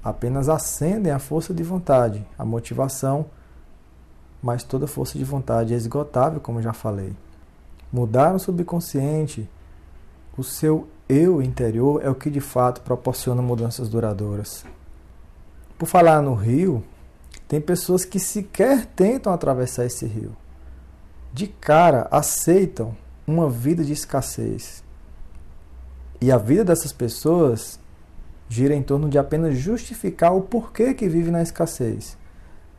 apenas 0.03 0.49
acendem 0.49 1.12
a 1.12 1.19
força 1.19 1.53
de 1.53 1.63
vontade, 1.63 2.25
a 2.38 2.43
motivação, 2.43 3.25
mas 4.45 4.63
toda 4.63 4.86
força 4.86 5.17
de 5.17 5.23
vontade 5.23 5.73
é 5.73 5.75
esgotável, 5.75 6.39
como 6.39 6.62
já 6.62 6.71
falei. 6.71 7.15
Mudar 7.91 8.36
o 8.36 8.38
subconsciente, 8.38 9.49
o 10.38 10.43
seu 10.43 10.88
eu 11.10 11.41
interior 11.41 11.99
é 12.03 12.12
o 12.12 12.13
que 12.13 12.29
de 12.29 12.39
fato 12.39 12.81
proporciona 12.81 13.41
mudanças 13.41 13.89
duradouras. 13.89 14.63
Por 15.79 15.88
falar 15.88 16.21
no 16.21 16.36
rio, 16.36 16.84
tem 17.47 17.60
pessoas 17.60 18.05
que 18.05 18.19
sequer 18.19 18.86
tentam 18.86 19.34
atravessar 19.34 19.84
esse 19.84 20.05
rio. 20.05 20.38
De 21.34 21.47
cara 21.47 22.08
aceitam 22.12 22.95
uma 23.25 23.49
vida 23.49 23.84
de 23.84 23.93
escassez. 23.93 24.84
E 26.21 26.31
a 26.31 26.38
vida 26.38 26.63
dessas 26.63 26.93
pessoas 26.93 27.79
gira 28.47 28.75
em 28.75 28.84
torno 28.84 29.10
de 29.10 29.17
apenas 29.17 29.58
justificar 29.58 30.36
o 30.36 30.41
porquê 30.41 30.93
que 30.93 31.10
vive 31.10 31.31
na 31.31 31.41
escassez. 31.41 32.15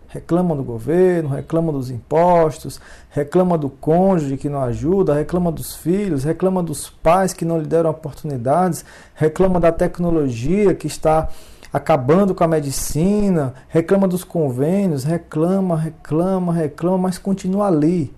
Reclama 0.09 0.55
do 0.55 0.63
governo, 0.63 1.29
reclama 1.29 1.73
dos 1.73 1.91
impostos, 1.91 2.81
reclama 3.11 3.59
do 3.59 3.69
cônjuge 3.69 4.37
que 4.37 4.49
não 4.49 4.63
ajuda, 4.63 5.15
reclama 5.15 5.51
dos 5.51 5.75
filhos, 5.75 6.25
reclama 6.25 6.63
dos 6.63 6.89
pais 6.89 7.33
que 7.33 7.45
não 7.45 7.59
lhe 7.59 7.67
deram 7.67 7.91
oportunidades, 7.91 8.85
reclama 9.15 9.59
da 9.59 9.73
tecnologia 9.73 10.75
que 10.75 10.87
está 10.87 11.29
acabando 11.73 12.35
com 12.35 12.45
a 12.45 12.49
medicina, 12.49 13.55
reclama 13.69 14.09
dos 14.09 14.25
convênios, 14.25 15.05
reclama, 15.05 15.77
reclama, 15.77 16.53
reclama, 16.53 16.99
mas 16.99 17.19
continua 17.19 17.67
ali 17.67 18.15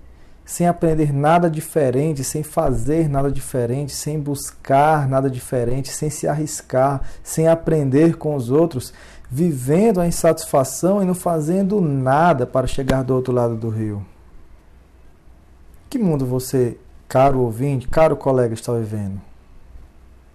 sem 0.48 0.66
aprender 0.66 1.12
nada 1.12 1.51
diferente, 1.51 2.24
sem 2.24 2.42
fazer 2.42 3.07
nada 3.07 3.31
diferente, 3.31 3.92
sem 3.92 4.18
buscar 4.18 5.07
nada 5.07 5.29
diferente, 5.29 5.90
sem 5.90 6.09
se 6.09 6.27
arriscar, 6.27 7.03
sem 7.22 7.46
aprender 7.46 8.16
com 8.16 8.35
os 8.35 8.51
outros, 8.51 8.94
vivendo 9.31 10.01
a 10.01 10.07
insatisfação 10.07 11.03
e 11.03 11.05
não 11.05 11.14
fazendo 11.14 11.81
nada 11.81 12.47
para 12.47 12.67
chegar 12.67 13.03
do 13.03 13.14
outro 13.14 13.33
lado 13.33 13.57
do 13.57 13.69
rio. 13.69 14.05
Que 15.91 15.99
mundo 15.99 16.27
você, 16.27 16.79
caro 17.09 17.41
ouvinte, 17.41 17.88
caro 17.88 18.17
colega, 18.17 18.55
está 18.55 18.73
vivendo? 18.73 19.21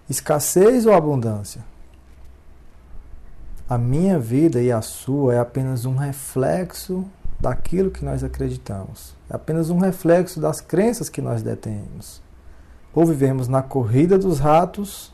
Escassez 0.08 0.86
ou 0.86 0.92
abundância? 0.92 1.64
A 3.68 3.78
minha 3.78 4.18
vida 4.18 4.60
e 4.60 4.70
a 4.70 4.82
sua 4.82 5.34
é 5.34 5.38
apenas 5.38 5.86
um 5.86 5.96
reflexo 5.96 7.04
daquilo 7.40 7.90
que 7.90 8.04
nós 8.04 8.22
acreditamos. 8.22 9.14
É 9.30 9.34
apenas 9.36 9.70
um 9.70 9.78
reflexo 9.78 10.38
das 10.38 10.60
crenças 10.60 11.08
que 11.08 11.22
nós 11.22 11.42
detemos. 11.42 12.20
Ou 12.94 13.06
vivemos 13.06 13.48
na 13.48 13.62
corrida 13.62 14.18
dos 14.18 14.38
ratos, 14.38 15.13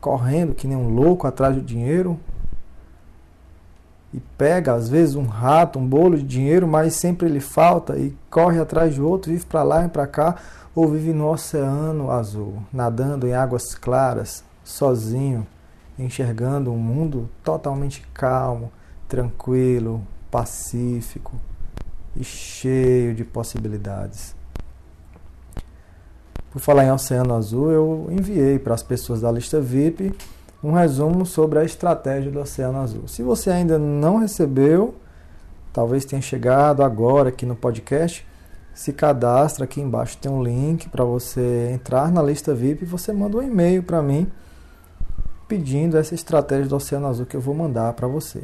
correndo 0.00 0.54
que 0.54 0.66
nem 0.66 0.76
um 0.76 0.88
louco 0.88 1.26
atrás 1.26 1.54
do 1.54 1.62
dinheiro, 1.62 2.18
e 4.12 4.20
pega 4.38 4.72
às 4.72 4.88
vezes 4.88 5.14
um 5.14 5.26
rato, 5.26 5.78
um 5.78 5.86
bolo 5.86 6.16
de 6.16 6.22
dinheiro, 6.22 6.66
mas 6.66 6.94
sempre 6.94 7.28
lhe 7.28 7.40
falta 7.40 7.96
e 7.98 8.16
corre 8.30 8.58
atrás 8.58 8.94
de 8.94 9.02
outro, 9.02 9.30
vive 9.30 9.44
para 9.44 9.62
lá 9.62 9.84
e 9.84 9.88
para 9.88 10.06
cá, 10.06 10.36
ou 10.74 10.88
vive 10.88 11.12
no 11.12 11.28
oceano 11.28 12.10
azul, 12.10 12.62
nadando 12.72 13.26
em 13.26 13.34
águas 13.34 13.74
claras, 13.74 14.44
sozinho, 14.64 15.46
enxergando 15.98 16.72
um 16.72 16.78
mundo 16.78 17.28
totalmente 17.42 18.06
calmo, 18.14 18.70
tranquilo, 19.08 20.00
pacífico 20.30 21.34
e 22.14 22.22
cheio 22.22 23.14
de 23.14 23.24
possibilidades. 23.24 24.37
Por 26.58 26.64
falar 26.64 26.86
em 26.86 26.90
Oceano 26.90 27.36
Azul, 27.36 27.70
eu 27.70 28.08
enviei 28.10 28.58
para 28.58 28.74
as 28.74 28.82
pessoas 28.82 29.20
da 29.20 29.30
lista 29.30 29.60
VIP 29.60 30.12
um 30.60 30.72
resumo 30.72 31.24
sobre 31.24 31.60
a 31.60 31.64
estratégia 31.64 32.32
do 32.32 32.40
Oceano 32.40 32.80
Azul. 32.80 33.06
Se 33.06 33.22
você 33.22 33.48
ainda 33.48 33.78
não 33.78 34.16
recebeu, 34.16 34.96
talvez 35.72 36.04
tenha 36.04 36.20
chegado 36.20 36.82
agora 36.82 37.28
aqui 37.28 37.46
no 37.46 37.54
podcast, 37.54 38.26
se 38.74 38.92
cadastra 38.92 39.66
aqui 39.66 39.80
embaixo 39.80 40.18
tem 40.18 40.32
um 40.32 40.42
link 40.42 40.88
para 40.88 41.04
você 41.04 41.70
entrar 41.72 42.10
na 42.10 42.20
lista 42.20 42.52
VIP 42.52 42.82
e 42.82 42.88
você 42.88 43.12
manda 43.12 43.36
um 43.36 43.42
e-mail 43.42 43.84
para 43.84 44.02
mim 44.02 44.26
pedindo 45.46 45.96
essa 45.96 46.12
estratégia 46.12 46.66
do 46.66 46.74
Oceano 46.74 47.06
Azul 47.06 47.24
que 47.24 47.36
eu 47.36 47.40
vou 47.40 47.54
mandar 47.54 47.92
para 47.92 48.08
você. 48.08 48.42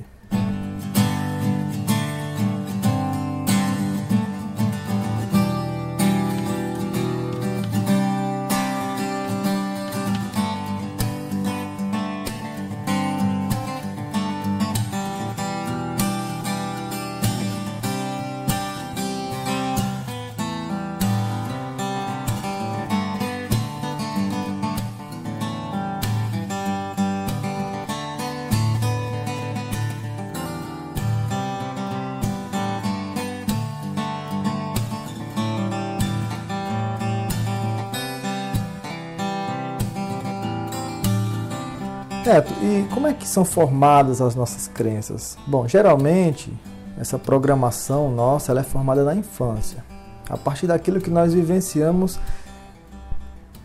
Neto, 42.25 42.55
e 42.63 42.89
como 42.95 43.07
é 43.07 43.13
que 43.13 43.29
são 43.29 43.45
formadas 43.45 44.23
as 44.23 44.35
nossas 44.35 44.67
crenças? 44.67 45.37
Bom, 45.47 45.69
geralmente 45.69 46.51
essa 46.99 47.19
programação 47.19 48.11
nossa 48.11 48.51
ela 48.51 48.61
é 48.61 48.65
formada 48.65 49.05
na 49.05 49.15
infância, 49.15 49.85
a 50.31 50.39
partir 50.39 50.67
daquilo 50.67 51.03
que 51.03 51.11
nós 51.11 51.35
vivenciamos 51.35 52.19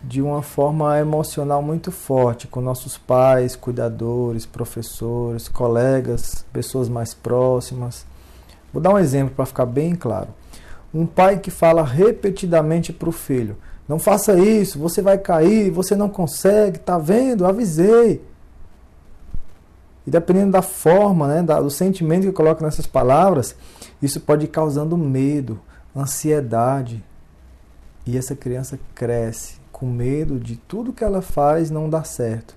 de 0.04 0.20
uma 0.20 0.42
forma 0.42 0.98
emocional 0.98 1.62
muito 1.62 1.90
forte 1.90 2.46
com 2.46 2.60
nossos 2.60 2.98
pais, 2.98 3.56
cuidadores, 3.56 4.44
professores, 4.44 5.48
colegas, 5.48 6.44
pessoas 6.52 6.86
mais 6.86 7.14
próximas. 7.14 8.04
Vou 8.74 8.82
dar 8.82 8.92
um 8.92 8.98
exemplo 8.98 9.34
para 9.34 9.46
ficar 9.46 9.64
bem 9.64 9.94
claro. 9.94 10.28
Um 10.92 11.06
pai 11.06 11.38
que 11.38 11.50
fala 11.50 11.82
repetidamente 11.82 12.92
para 12.92 13.08
o 13.08 13.12
filho: 13.12 13.56
Não 13.88 13.98
faça 13.98 14.38
isso, 14.38 14.78
você 14.78 15.00
vai 15.00 15.16
cair, 15.16 15.70
você 15.70 15.96
não 15.96 16.10
consegue, 16.10 16.78
tá 16.78 16.98
vendo? 16.98 17.46
Avisei. 17.46 18.28
E 20.06 20.10
dependendo 20.10 20.52
da 20.52 20.62
forma, 20.62 21.28
né, 21.28 21.42
do 21.42 21.70
sentimento 21.70 22.26
que 22.26 22.32
coloca 22.32 22.64
nessas 22.64 22.86
palavras, 22.86 23.54
isso 24.00 24.20
pode 24.20 24.46
ir 24.46 24.48
causando 24.48 24.96
medo, 24.96 25.60
ansiedade. 25.94 27.04
E 28.06 28.16
essa 28.16 28.34
criança 28.34 28.78
cresce 28.94 29.60
com 29.70 29.86
medo 29.86 30.38
de 30.38 30.56
tudo 30.56 30.92
que 30.92 31.04
ela 31.04 31.22
faz 31.22 31.70
não 31.70 31.88
dar 31.88 32.04
certo. 32.04 32.54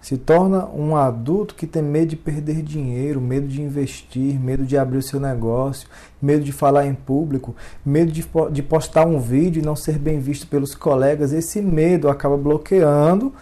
Se 0.00 0.16
torna 0.16 0.64
um 0.66 0.96
adulto 0.96 1.54
que 1.54 1.66
tem 1.66 1.82
medo 1.82 2.08
de 2.08 2.16
perder 2.16 2.62
dinheiro, 2.62 3.20
medo 3.20 3.46
de 3.46 3.60
investir, 3.60 4.40
medo 4.40 4.64
de 4.64 4.78
abrir 4.78 4.96
o 4.96 5.02
seu 5.02 5.20
negócio, 5.20 5.86
medo 6.20 6.42
de 6.42 6.52
falar 6.52 6.86
em 6.86 6.94
público, 6.94 7.54
medo 7.84 8.10
de, 8.10 8.26
de 8.50 8.62
postar 8.62 9.06
um 9.06 9.20
vídeo 9.20 9.60
e 9.60 9.64
não 9.64 9.76
ser 9.76 9.98
bem 9.98 10.18
visto 10.18 10.46
pelos 10.46 10.74
colegas. 10.74 11.34
Esse 11.34 11.60
medo 11.60 12.08
acaba 12.08 12.38
bloqueando 12.38 13.32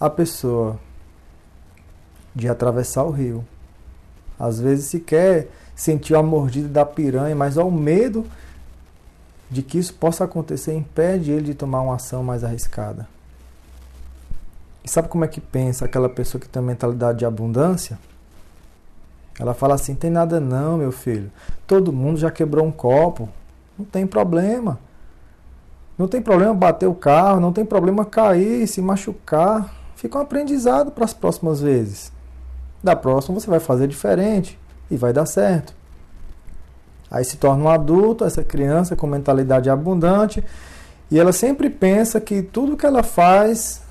a 0.00 0.10
pessoa 0.10 0.80
de 2.34 2.48
atravessar 2.48 3.04
o 3.04 3.10
rio. 3.10 3.44
Às 4.38 4.60
vezes 4.60 4.86
se 4.86 5.00
quer 5.00 5.48
sentir 5.74 6.14
a 6.14 6.22
mordida 6.22 6.68
da 6.68 6.84
piranha, 6.84 7.34
mas 7.34 7.58
ao 7.58 7.70
medo 7.70 8.26
de 9.50 9.62
que 9.62 9.78
isso 9.78 9.94
possa 9.94 10.24
acontecer 10.24 10.74
impede 10.74 11.30
ele 11.30 11.46
de 11.46 11.54
tomar 11.54 11.82
uma 11.82 11.96
ação 11.96 12.22
mais 12.22 12.44
arriscada. 12.44 13.08
E 14.84 14.88
sabe 14.88 15.08
como 15.08 15.24
é 15.24 15.28
que 15.28 15.40
pensa 15.40 15.84
aquela 15.84 16.08
pessoa 16.08 16.40
que 16.40 16.48
tem 16.48 16.62
mentalidade 16.62 17.18
de 17.18 17.26
abundância? 17.26 17.98
Ela 19.38 19.54
fala 19.54 19.74
assim: 19.74 19.94
tem 19.94 20.10
nada 20.10 20.38
não, 20.38 20.78
meu 20.78 20.92
filho. 20.92 21.30
Todo 21.66 21.92
mundo 21.92 22.18
já 22.18 22.30
quebrou 22.30 22.64
um 22.64 22.70
copo. 22.70 23.28
Não 23.78 23.84
tem 23.84 24.06
problema. 24.06 24.78
Não 25.98 26.08
tem 26.08 26.22
problema 26.22 26.54
bater 26.54 26.86
o 26.86 26.94
carro, 26.94 27.40
não 27.40 27.52
tem 27.52 27.64
problema 27.64 28.04
cair, 28.04 28.66
se 28.66 28.80
machucar. 28.80 29.74
Fica 29.96 30.16
um 30.18 30.22
aprendizado 30.22 30.90
para 30.90 31.04
as 31.04 31.12
próximas 31.12 31.60
vezes. 31.60 32.10
Da 32.82 32.96
próxima 32.96 33.38
você 33.38 33.48
vai 33.48 33.60
fazer 33.60 33.86
diferente 33.86 34.58
e 34.90 34.96
vai 34.96 35.12
dar 35.12 35.26
certo. 35.26 35.74
Aí 37.10 37.24
se 37.24 37.36
torna 37.36 37.64
um 37.64 37.68
adulto, 37.68 38.24
essa 38.24 38.44
criança 38.44 38.94
com 38.94 39.06
mentalidade 39.06 39.68
abundante, 39.68 40.44
e 41.10 41.18
ela 41.18 41.32
sempre 41.32 41.68
pensa 41.68 42.20
que 42.20 42.40
tudo 42.40 42.76
que 42.76 42.86
ela 42.86 43.02
faz 43.02 43.82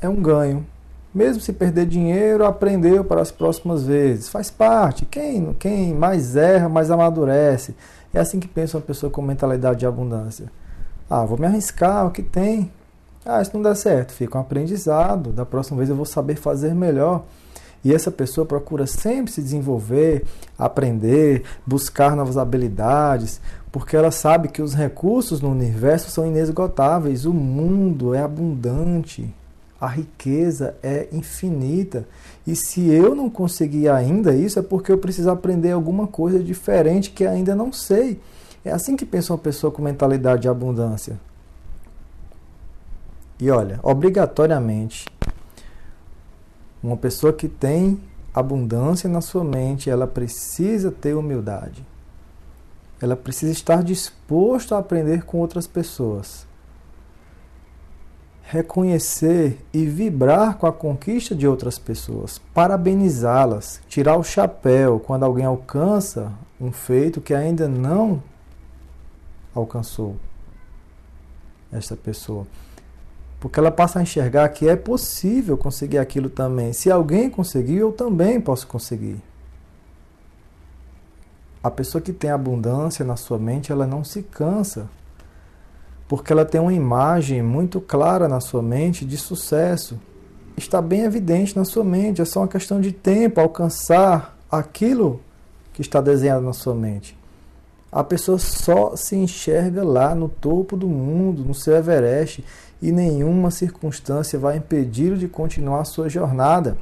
é 0.00 0.08
um 0.08 0.16
ganho. 0.16 0.66
Mesmo 1.14 1.42
se 1.42 1.52
perder 1.52 1.84
dinheiro, 1.84 2.46
aprendeu 2.46 3.04
para 3.04 3.20
as 3.20 3.30
próximas 3.30 3.84
vezes. 3.84 4.30
Faz 4.30 4.50
parte. 4.50 5.04
Quem, 5.04 5.52
quem 5.54 5.92
mais 5.92 6.36
erra, 6.36 6.70
mais 6.70 6.90
amadurece. 6.90 7.76
É 8.14 8.20
assim 8.20 8.40
que 8.40 8.48
pensa 8.48 8.78
uma 8.78 8.82
pessoa 8.82 9.12
com 9.12 9.20
mentalidade 9.20 9.80
de 9.80 9.86
abundância. 9.86 10.50
Ah, 11.10 11.26
vou 11.26 11.36
me 11.38 11.44
arriscar, 11.44 12.06
o 12.06 12.10
que 12.10 12.22
tem? 12.22 12.72
Ah, 13.26 13.42
isso 13.42 13.50
não 13.52 13.60
dá 13.60 13.74
certo. 13.74 14.12
Fica 14.12 14.38
um 14.38 14.40
aprendizado. 14.40 15.32
Da 15.32 15.44
próxima 15.44 15.76
vez 15.76 15.90
eu 15.90 15.96
vou 15.96 16.06
saber 16.06 16.36
fazer 16.36 16.74
melhor. 16.74 17.24
E 17.84 17.92
essa 17.92 18.10
pessoa 18.10 18.46
procura 18.46 18.86
sempre 18.86 19.32
se 19.32 19.42
desenvolver, 19.42 20.24
aprender, 20.58 21.42
buscar 21.66 22.14
novas 22.14 22.36
habilidades, 22.36 23.40
porque 23.72 23.96
ela 23.96 24.10
sabe 24.10 24.48
que 24.48 24.62
os 24.62 24.74
recursos 24.74 25.40
no 25.40 25.50
universo 25.50 26.10
são 26.10 26.26
inesgotáveis, 26.26 27.24
o 27.24 27.32
mundo 27.32 28.14
é 28.14 28.20
abundante, 28.20 29.34
a 29.80 29.88
riqueza 29.88 30.76
é 30.82 31.08
infinita. 31.10 32.06
E 32.46 32.54
se 32.54 32.88
eu 32.88 33.16
não 33.16 33.28
conseguir 33.28 33.88
ainda 33.88 34.32
isso, 34.32 34.58
é 34.58 34.62
porque 34.62 34.92
eu 34.92 34.98
preciso 34.98 35.30
aprender 35.30 35.72
alguma 35.72 36.06
coisa 36.06 36.38
diferente 36.38 37.10
que 37.10 37.26
ainda 37.26 37.54
não 37.54 37.72
sei. 37.72 38.20
É 38.64 38.70
assim 38.70 38.94
que 38.94 39.04
pensa 39.04 39.32
uma 39.32 39.38
pessoa 39.38 39.72
com 39.72 39.82
mentalidade 39.82 40.42
de 40.42 40.48
abundância. 40.48 41.18
E 43.40 43.50
olha, 43.50 43.80
obrigatoriamente, 43.82 45.06
uma 46.82 46.96
pessoa 46.96 47.32
que 47.32 47.48
tem 47.48 48.00
abundância 48.34 49.08
na 49.08 49.20
sua 49.20 49.44
mente, 49.44 49.90
ela 49.90 50.06
precisa 50.06 50.90
ter 50.90 51.14
humildade. 51.14 51.86
Ela 53.00 53.16
precisa 53.16 53.52
estar 53.52 53.82
disposto 53.82 54.74
a 54.74 54.78
aprender 54.78 55.24
com 55.24 55.38
outras 55.38 55.66
pessoas. 55.66 56.46
Reconhecer 58.42 59.64
e 59.72 59.86
vibrar 59.86 60.56
com 60.58 60.66
a 60.66 60.72
conquista 60.72 61.34
de 61.34 61.46
outras 61.46 61.78
pessoas, 61.78 62.38
parabenizá-las, 62.52 63.80
tirar 63.88 64.16
o 64.16 64.24
chapéu 64.24 65.00
quando 65.00 65.24
alguém 65.24 65.44
alcança 65.44 66.32
um 66.60 66.70
feito 66.70 67.20
que 67.20 67.34
ainda 67.34 67.68
não 67.68 68.22
alcançou 69.54 70.16
esta 71.72 71.96
pessoa. 71.96 72.46
Porque 73.42 73.58
ela 73.58 73.72
passa 73.72 73.98
a 73.98 74.02
enxergar 74.02 74.48
que 74.50 74.68
é 74.68 74.76
possível 74.76 75.58
conseguir 75.58 75.98
aquilo 75.98 76.30
também. 76.30 76.72
Se 76.72 76.92
alguém 76.92 77.28
conseguiu, 77.28 77.88
eu 77.88 77.92
também 77.92 78.40
posso 78.40 78.68
conseguir. 78.68 79.20
A 81.60 81.68
pessoa 81.68 82.00
que 82.00 82.12
tem 82.12 82.30
abundância 82.30 83.04
na 83.04 83.16
sua 83.16 83.40
mente, 83.40 83.72
ela 83.72 83.84
não 83.84 84.04
se 84.04 84.22
cansa. 84.22 84.88
Porque 86.06 86.32
ela 86.32 86.44
tem 86.44 86.60
uma 86.60 86.72
imagem 86.72 87.42
muito 87.42 87.80
clara 87.80 88.28
na 88.28 88.38
sua 88.38 88.62
mente 88.62 89.04
de 89.04 89.16
sucesso. 89.16 89.98
Está 90.56 90.80
bem 90.80 91.00
evidente 91.00 91.56
na 91.56 91.64
sua 91.64 91.82
mente. 91.82 92.22
É 92.22 92.24
só 92.24 92.42
uma 92.42 92.48
questão 92.48 92.80
de 92.80 92.92
tempo 92.92 93.40
alcançar 93.40 94.38
aquilo 94.48 95.20
que 95.72 95.82
está 95.82 96.00
desenhado 96.00 96.44
na 96.44 96.52
sua 96.52 96.76
mente. 96.76 97.18
A 97.90 98.04
pessoa 98.04 98.38
só 98.38 98.94
se 98.94 99.16
enxerga 99.16 99.82
lá 99.82 100.14
no 100.14 100.28
topo 100.28 100.76
do 100.76 100.86
mundo, 100.86 101.44
no 101.44 101.54
seu 101.54 101.74
Everest, 101.74 102.44
e 102.82 102.90
nenhuma 102.90 103.52
circunstância 103.52 104.36
vai 104.36 104.56
impedi-lo 104.56 105.16
de 105.16 105.28
continuar 105.28 105.82
a 105.82 105.84
sua 105.84 106.08
jornada. 106.08 106.76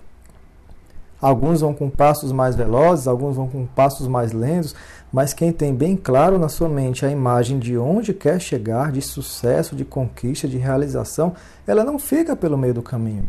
Alguns 1.21 1.61
vão 1.61 1.75
com 1.75 1.91
passos 1.91 2.33
mais 2.33 2.57
velozes, 2.57 3.07
alguns 3.07 3.37
vão 3.37 3.47
com 3.47 3.67
passos 3.67 4.09
mais 4.09 4.33
lentos, 4.33 4.75
mas 5.13 5.35
quem 5.35 5.53
tem 5.53 5.75
bem 5.75 5.95
claro 5.95 6.39
na 6.39 6.49
sua 6.49 6.67
mente 6.67 7.05
a 7.05 7.11
imagem 7.11 7.59
de 7.59 7.77
onde 7.77 8.15
quer 8.15 8.41
chegar, 8.41 8.91
de 8.91 9.03
sucesso, 9.03 9.77
de 9.77 9.85
conquista, 9.85 10.49
de 10.49 10.57
realização, 10.57 11.35
ela 11.67 11.85
não 11.85 11.99
fica 11.99 12.35
pelo 12.35 12.57
meio 12.57 12.73
do 12.73 12.83
caminho. 12.83 13.29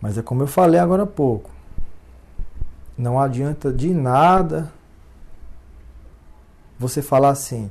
Mas 0.00 0.16
é 0.16 0.22
como 0.22 0.42
eu 0.42 0.46
falei 0.46 0.80
agora 0.80 1.02
há 1.02 1.06
pouco. 1.06 1.50
Não 2.96 3.20
adianta 3.20 3.70
de 3.70 3.92
nada 3.92 4.72
você 6.78 7.02
falar 7.02 7.30
assim: 7.30 7.70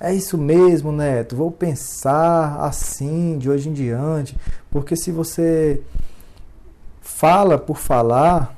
é 0.00 0.14
isso 0.14 0.38
mesmo, 0.38 0.90
Neto. 0.90 1.36
Vou 1.36 1.50
pensar 1.50 2.58
assim 2.60 3.36
de 3.36 3.50
hoje 3.50 3.68
em 3.68 3.72
diante. 3.74 4.34
Porque 4.70 4.96
se 4.96 5.12
você 5.12 5.82
fala 7.02 7.58
por 7.58 7.76
falar, 7.76 8.56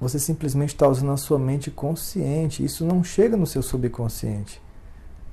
você 0.00 0.18
simplesmente 0.18 0.70
está 0.70 0.88
usando 0.88 1.12
a 1.12 1.16
sua 1.16 1.38
mente 1.38 1.70
consciente. 1.70 2.64
Isso 2.64 2.84
não 2.84 3.04
chega 3.04 3.36
no 3.36 3.46
seu 3.46 3.62
subconsciente. 3.62 4.60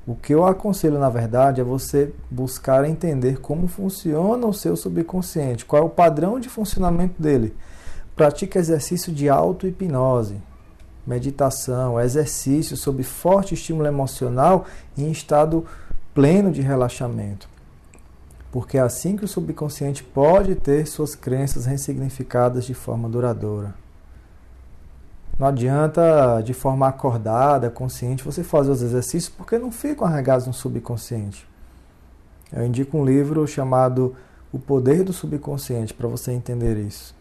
O 0.05 0.13
que 0.13 0.31
eu 0.33 0.45
aconselho, 0.45 0.99
na 0.99 1.09
verdade, 1.09 1.59
é 1.59 1.63
você 1.63 2.13
buscar 2.29 2.87
entender 2.87 3.39
como 3.39 3.67
funciona 3.67 4.45
o 4.45 4.53
seu 4.53 4.75
subconsciente, 4.75 5.65
qual 5.65 5.81
é 5.81 5.85
o 5.85 5.89
padrão 5.89 6.39
de 6.39 6.49
funcionamento 6.49 7.19
dele. 7.19 7.55
Pratique 8.15 8.59
exercício 8.59 9.11
de 9.11 9.27
auto-hipnose 9.27 10.39
meditação, 11.05 11.99
exercício 11.99 12.77
sob 12.77 13.03
forte 13.03 13.53
estímulo 13.53 13.87
emocional 13.87 14.65
em 14.97 15.11
estado 15.11 15.65
pleno 16.13 16.51
de 16.51 16.61
relaxamento. 16.61 17.49
Porque 18.51 18.77
é 18.77 18.81
assim 18.81 19.17
que 19.17 19.25
o 19.25 19.27
subconsciente 19.27 20.03
pode 20.03 20.55
ter 20.55 20.85
suas 20.85 21.15
crenças 21.15 21.65
ressignificadas 21.65 22.65
de 22.65 22.73
forma 22.73 23.09
duradoura. 23.09 23.73
Não 25.39 25.47
adianta 25.47 26.41
de 26.41 26.53
forma 26.53 26.87
acordada, 26.87 27.69
consciente, 27.69 28.23
você 28.23 28.43
fazer 28.43 28.69
os 28.69 28.83
exercícios 28.83 29.33
porque 29.35 29.57
não 29.57 29.71
ficam 29.71 30.05
arregados 30.05 30.45
no 30.45 30.53
subconsciente. 30.53 31.47
Eu 32.51 32.63
indico 32.63 32.95
um 32.95 33.03
livro 33.03 33.47
chamado 33.47 34.15
O 34.51 34.59
Poder 34.59 35.03
do 35.03 35.11
Subconsciente 35.11 35.91
para 35.91 36.07
você 36.07 36.31
entender 36.31 36.77
isso. 36.77 37.15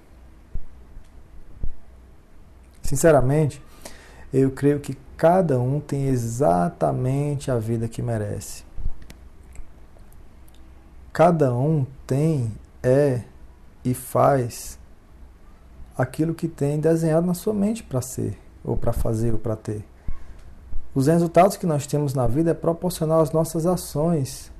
Sinceramente, 2.82 3.62
eu 4.32 4.50
creio 4.50 4.80
que 4.80 4.96
cada 5.16 5.60
um 5.60 5.78
tem 5.78 6.06
exatamente 6.06 7.50
a 7.50 7.58
vida 7.58 7.86
que 7.86 8.00
merece. 8.00 8.64
Cada 11.12 11.54
um 11.54 11.86
tem, 12.06 12.50
é 12.82 13.22
e 13.84 13.92
faz 13.92 14.78
aquilo 15.96 16.34
que 16.34 16.48
tem 16.48 16.80
desenhado 16.80 17.26
na 17.26 17.34
sua 17.34 17.52
mente 17.52 17.82
para 17.82 18.00
ser, 18.00 18.38
ou 18.64 18.76
para 18.76 18.92
fazer, 18.92 19.32
ou 19.32 19.38
para 19.38 19.54
ter. 19.54 19.84
Os 20.94 21.06
resultados 21.06 21.56
que 21.56 21.66
nós 21.66 21.86
temos 21.86 22.14
na 22.14 22.26
vida 22.26 22.52
é 22.52 22.54
proporcional 22.54 23.20
às 23.20 23.30
nossas 23.30 23.66
ações, 23.66 24.50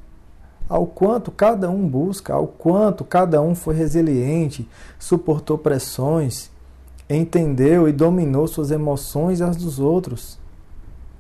ao 0.69 0.87
quanto 0.87 1.31
cada 1.31 1.71
um 1.71 1.89
busca, 1.89 2.35
ao 2.35 2.47
quanto 2.47 3.05
cada 3.05 3.41
um 3.41 3.55
foi 3.55 3.75
resiliente, 3.75 4.69
suportou 4.99 5.57
pressões, 5.57 6.52
entendeu 7.17 7.89
e 7.89 7.93
dominou 7.93 8.47
suas 8.47 8.71
emoções 8.71 9.41
e 9.41 9.43
as 9.43 9.57
dos 9.57 9.79
outros. 9.79 10.39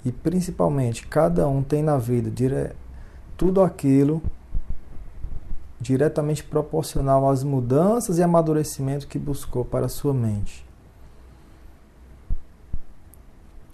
E 0.05 0.13
principalmente, 0.13 1.07
cada 1.07 1.49
um 1.49 1.63
tem 1.63 1.83
na 1.83 1.99
vida 1.99 2.31
dire... 2.31 2.73
tudo 3.37 3.63
aquilo 3.63 4.23
diretamente 5.81 6.45
proporcional 6.45 7.29
às 7.29 7.43
mudanças 7.43 8.19
e 8.19 8.23
amadurecimento 8.23 9.09
que 9.09 9.19
buscou 9.19 9.65
para 9.65 9.87
a 9.87 9.89
sua 9.89 10.15
mente. 10.15 10.65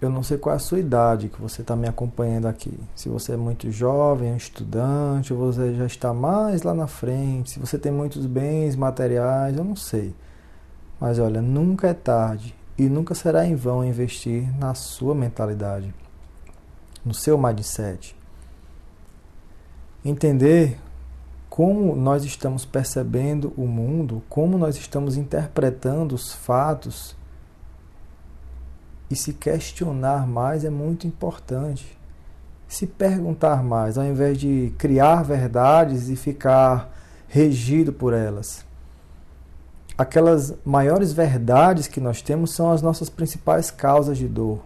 Eu 0.01 0.09
não 0.09 0.23
sei 0.23 0.37
qual 0.37 0.53
é 0.53 0.55
a 0.55 0.59
sua 0.59 0.79
idade 0.79 1.27
que 1.27 1.41
você 1.41 1.61
está 1.61 1.75
me 1.75 1.87
acompanhando 1.87 2.47
aqui. 2.47 2.73
Se 2.95 3.09
você 3.09 3.33
é 3.33 3.37
muito 3.37 3.69
jovem, 3.69 4.31
um 4.31 4.37
estudante, 4.37 5.33
ou 5.33 5.39
você 5.39 5.75
já 5.75 5.85
está 5.85 6.13
mais 6.13 6.63
lá 6.63 6.73
na 6.73 6.87
frente, 6.87 7.51
se 7.51 7.59
você 7.59 7.77
tem 7.77 7.91
muitos 7.91 8.25
bens 8.25 8.77
materiais, 8.77 9.57
eu 9.57 9.63
não 9.63 9.75
sei. 9.75 10.15
Mas 10.99 11.17
olha, 11.19 11.41
nunca 11.41 11.87
é 11.87 11.93
tarde 11.93 12.55
e 12.77 12.89
nunca 12.89 13.15
será 13.15 13.45
em 13.45 13.55
vão 13.55 13.83
investir 13.83 14.53
na 14.57 14.73
sua 14.73 15.15
mentalidade, 15.15 15.93
no 17.05 17.13
seu 17.13 17.37
mindset. 17.37 18.15
Entender 20.03 20.77
como 21.49 21.95
nós 21.95 22.23
estamos 22.23 22.65
percebendo 22.65 23.53
o 23.57 23.67
mundo, 23.67 24.23
como 24.29 24.57
nós 24.57 24.77
estamos 24.77 25.17
interpretando 25.17 26.15
os 26.15 26.33
fatos 26.33 27.17
e 29.09 29.15
se 29.15 29.33
questionar 29.33 30.27
mais 30.27 30.63
é 30.63 30.69
muito 30.69 31.07
importante. 31.07 31.97
Se 32.67 32.85
perguntar 32.85 33.63
mais, 33.63 33.97
ao 33.97 34.05
invés 34.05 34.37
de 34.37 34.71
criar 34.77 35.23
verdades 35.23 36.07
e 36.07 36.15
ficar 36.15 36.95
regido 37.27 37.91
por 37.91 38.13
elas. 38.13 38.68
Aquelas 39.99 40.53
maiores 40.63 41.11
verdades 41.11 41.85
que 41.85 41.99
nós 41.99 42.21
temos 42.21 42.53
são 42.53 42.71
as 42.71 42.81
nossas 42.81 43.09
principais 43.09 43.69
causas 43.69 44.17
de 44.17 44.29
dor. 44.29 44.59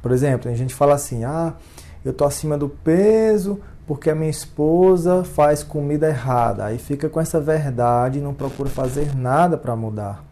Por 0.00 0.12
exemplo, 0.12 0.50
a 0.50 0.54
gente 0.54 0.74
fala 0.74 0.94
assim: 0.94 1.24
ah, 1.24 1.52
eu 2.02 2.10
estou 2.10 2.26
acima 2.26 2.56
do 2.56 2.70
peso 2.70 3.60
porque 3.86 4.08
a 4.08 4.14
minha 4.14 4.30
esposa 4.30 5.24
faz 5.24 5.62
comida 5.62 6.08
errada. 6.08 6.64
Aí 6.64 6.78
fica 6.78 7.06
com 7.06 7.20
essa 7.20 7.38
verdade 7.38 8.18
e 8.18 8.22
não 8.22 8.32
procura 8.32 8.70
fazer 8.70 9.14
nada 9.14 9.58
para 9.58 9.76
mudar. 9.76 10.24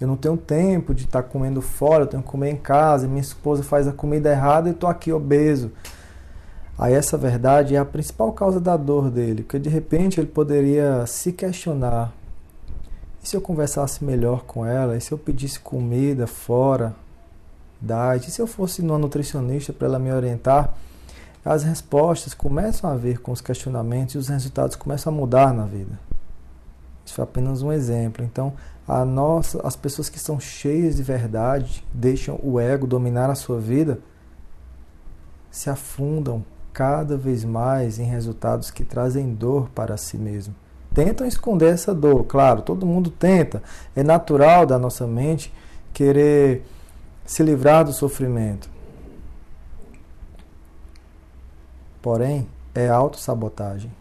Eu 0.00 0.06
não 0.06 0.16
tenho 0.16 0.36
tempo 0.36 0.94
de 0.94 1.04
estar 1.04 1.24
tá 1.24 1.28
comendo 1.28 1.60
fora, 1.60 2.04
eu 2.04 2.06
tenho 2.06 2.22
que 2.22 2.28
comer 2.28 2.50
em 2.50 2.56
casa, 2.56 3.08
minha 3.08 3.20
esposa 3.20 3.64
faz 3.64 3.88
a 3.88 3.92
comida 3.92 4.30
errada 4.30 4.68
e 4.68 4.72
estou 4.72 4.88
aqui 4.88 5.12
obeso. 5.12 5.72
Aí 6.78 6.94
essa 6.94 7.18
verdade 7.18 7.74
é 7.74 7.78
a 7.78 7.84
principal 7.84 8.32
causa 8.32 8.60
da 8.60 8.76
dor 8.76 9.10
dele, 9.10 9.42
porque 9.42 9.58
de 9.58 9.68
repente 9.68 10.20
ele 10.20 10.28
poderia 10.28 11.04
se 11.06 11.32
questionar. 11.32 12.12
E 13.26 13.28
se 13.28 13.36
eu 13.36 13.40
conversasse 13.40 14.04
melhor 14.04 14.44
com 14.44 14.64
ela? 14.64 14.96
E 14.96 15.00
se 15.00 15.10
eu 15.10 15.18
pedisse 15.18 15.58
comida 15.58 16.28
fora 16.28 16.94
da 17.80 18.16
E 18.16 18.20
se 18.20 18.40
eu 18.40 18.46
fosse 18.46 18.82
numa 18.82 19.00
nutricionista 19.00 19.72
para 19.72 19.88
ela 19.88 19.98
me 19.98 20.12
orientar? 20.12 20.72
As 21.44 21.64
respostas 21.64 22.34
começam 22.34 22.88
a 22.88 22.94
ver 22.94 23.20
com 23.20 23.32
os 23.32 23.40
questionamentos 23.40 24.14
e 24.14 24.18
os 24.18 24.28
resultados 24.28 24.76
começam 24.76 25.12
a 25.12 25.16
mudar 25.16 25.52
na 25.52 25.66
vida. 25.66 25.98
Isso 27.04 27.20
é 27.20 27.24
apenas 27.24 27.62
um 27.62 27.72
exemplo. 27.72 28.24
Então, 28.24 28.52
a 28.86 29.04
nossa, 29.04 29.60
as 29.66 29.74
pessoas 29.74 30.08
que 30.08 30.20
são 30.20 30.38
cheias 30.38 30.94
de 30.94 31.02
verdade, 31.02 31.84
deixam 31.92 32.38
o 32.40 32.60
ego 32.60 32.86
dominar 32.86 33.28
a 33.28 33.34
sua 33.34 33.58
vida, 33.58 33.98
se 35.50 35.68
afundam 35.68 36.44
cada 36.72 37.16
vez 37.16 37.44
mais 37.44 37.98
em 37.98 38.04
resultados 38.04 38.70
que 38.70 38.84
trazem 38.84 39.34
dor 39.34 39.68
para 39.70 39.96
si 39.96 40.16
mesmo. 40.16 40.54
Tentam 40.96 41.26
esconder 41.26 41.74
essa 41.74 41.94
dor, 41.94 42.24
claro, 42.24 42.62
todo 42.62 42.86
mundo 42.86 43.10
tenta. 43.10 43.62
É 43.94 44.02
natural 44.02 44.64
da 44.64 44.78
nossa 44.78 45.06
mente 45.06 45.52
querer 45.92 46.64
se 47.22 47.42
livrar 47.42 47.84
do 47.84 47.92
sofrimento. 47.92 48.70
Porém, 52.00 52.48
é 52.74 52.88
autossabotagem. 52.88 53.92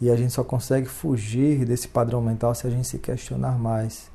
E 0.00 0.08
a 0.08 0.16
gente 0.16 0.32
só 0.32 0.42
consegue 0.42 0.86
fugir 0.88 1.66
desse 1.66 1.86
padrão 1.86 2.22
mental 2.22 2.54
se 2.54 2.66
a 2.66 2.70
gente 2.70 2.88
se 2.88 2.96
questionar 2.96 3.58
mais. 3.58 4.10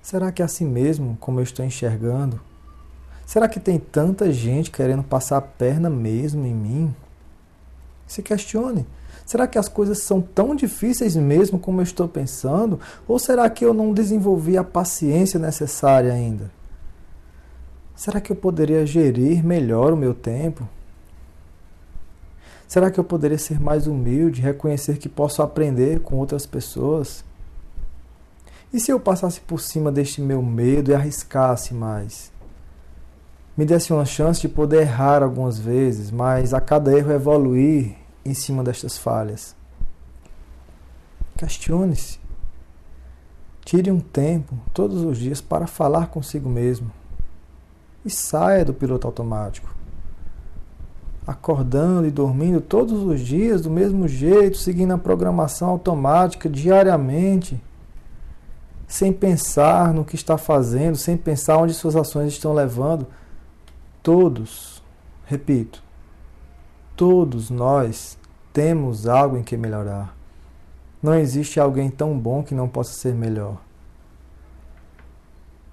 Será 0.00 0.30
que 0.30 0.40
é 0.40 0.44
assim 0.44 0.66
mesmo 0.66 1.16
como 1.20 1.40
eu 1.40 1.42
estou 1.42 1.66
enxergando? 1.66 2.40
Será 3.26 3.48
que 3.48 3.58
tem 3.58 3.76
tanta 3.76 4.32
gente 4.32 4.70
querendo 4.70 5.02
passar 5.02 5.38
a 5.38 5.42
perna 5.42 5.90
mesmo 5.90 6.46
em 6.46 6.54
mim? 6.54 6.94
Se 8.06 8.22
questione. 8.22 8.86
Será 9.24 9.46
que 9.46 9.58
as 9.58 9.68
coisas 9.68 10.02
são 10.02 10.20
tão 10.20 10.54
difíceis 10.54 11.16
mesmo 11.16 11.58
como 11.58 11.80
eu 11.80 11.84
estou 11.84 12.08
pensando? 12.08 12.78
Ou 13.08 13.18
será 13.18 13.48
que 13.48 13.64
eu 13.64 13.72
não 13.72 13.92
desenvolvi 13.92 14.56
a 14.56 14.64
paciência 14.64 15.38
necessária 15.38 16.12
ainda? 16.12 16.50
Será 17.94 18.20
que 18.20 18.32
eu 18.32 18.36
poderia 18.36 18.84
gerir 18.84 19.44
melhor 19.44 19.92
o 19.92 19.96
meu 19.96 20.12
tempo? 20.12 20.68
Será 22.66 22.90
que 22.90 22.98
eu 22.98 23.04
poderia 23.04 23.38
ser 23.38 23.60
mais 23.60 23.86
humilde, 23.86 24.40
reconhecer 24.42 24.98
que 24.98 25.08
posso 25.08 25.42
aprender 25.42 26.00
com 26.00 26.16
outras 26.16 26.44
pessoas? 26.44 27.24
E 28.72 28.80
se 28.80 28.90
eu 28.90 28.98
passasse 28.98 29.40
por 29.40 29.60
cima 29.60 29.92
deste 29.92 30.20
meu 30.20 30.42
medo 30.42 30.90
e 30.90 30.94
arriscasse 30.94 31.72
mais? 31.72 32.32
Me 33.56 33.64
desse 33.64 33.92
uma 33.92 34.04
chance 34.04 34.40
de 34.40 34.48
poder 34.48 34.80
errar 34.80 35.22
algumas 35.22 35.56
vezes, 35.56 36.10
mas 36.10 36.52
a 36.52 36.60
cada 36.60 36.92
erro 36.92 37.12
evoluir 37.12 37.94
em 38.24 38.34
cima 38.34 38.62
destas 38.62 38.96
falhas. 38.96 39.54
Questione-se. 41.36 42.18
Tire 43.64 43.90
um 43.90 44.00
tempo 44.00 44.56
todos 44.72 45.02
os 45.02 45.18
dias 45.18 45.40
para 45.40 45.66
falar 45.66 46.08
consigo 46.08 46.48
mesmo. 46.48 46.90
E 48.04 48.10
saia 48.10 48.64
do 48.64 48.74
piloto 48.74 49.06
automático 49.06 49.74
acordando 51.26 52.06
e 52.06 52.10
dormindo 52.10 52.60
todos 52.60 53.02
os 53.02 53.20
dias 53.20 53.62
do 53.62 53.70
mesmo 53.70 54.06
jeito, 54.06 54.58
seguindo 54.58 54.92
a 54.92 54.98
programação 54.98 55.68
automática 55.68 56.48
diariamente, 56.48 57.60
sem 58.86 59.12
pensar 59.12 59.94
no 59.94 60.04
que 60.04 60.14
está 60.14 60.36
fazendo, 60.36 60.96
sem 60.96 61.16
pensar 61.16 61.56
onde 61.56 61.72
suas 61.72 61.96
ações 61.96 62.32
estão 62.32 62.52
levando. 62.52 63.06
Todos, 64.02 64.82
repito, 65.24 65.82
todos 66.96 67.50
nós 67.50 68.18
temos 68.52 69.06
algo 69.06 69.36
em 69.36 69.42
que 69.42 69.56
melhorar. 69.56 70.16
Não 71.02 71.14
existe 71.14 71.60
alguém 71.60 71.90
tão 71.90 72.18
bom 72.18 72.42
que 72.42 72.54
não 72.54 72.68
possa 72.68 72.92
ser 72.92 73.14
melhor. 73.14 73.58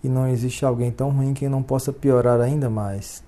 E 0.04 0.10
não 0.10 0.28
existe 0.28 0.66
alguém 0.66 0.92
tão 0.92 1.10
ruim 1.10 1.34
que 1.34 1.48
não 1.48 1.64
possa 1.64 1.94
piorar 1.94 2.42
ainda 2.42 2.70
mais 2.70 3.24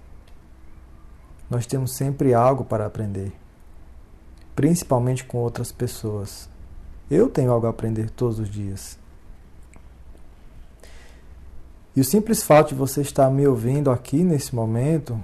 nós 1.53 1.67
temos 1.67 1.93
sempre 1.93 2.33
algo 2.33 2.63
para 2.63 2.85
aprender, 2.85 3.31
principalmente 4.55 5.23
com 5.23 5.37
outras 5.37 5.71
pessoas. 5.71 6.49
Eu 7.11 7.29
tenho 7.29 7.51
algo 7.51 7.67
a 7.67 7.69
aprender 7.69 8.09
todos 8.09 8.39
os 8.39 8.49
dias. 8.49 8.97
E 11.95 12.01
o 12.01 12.03
simples 12.03 12.41
fato 12.41 12.69
de 12.69 12.75
você 12.75 13.01
estar 13.01 13.29
me 13.29 13.45
ouvindo 13.45 13.91
aqui 13.91 14.23
nesse 14.23 14.55
momento 14.55 15.23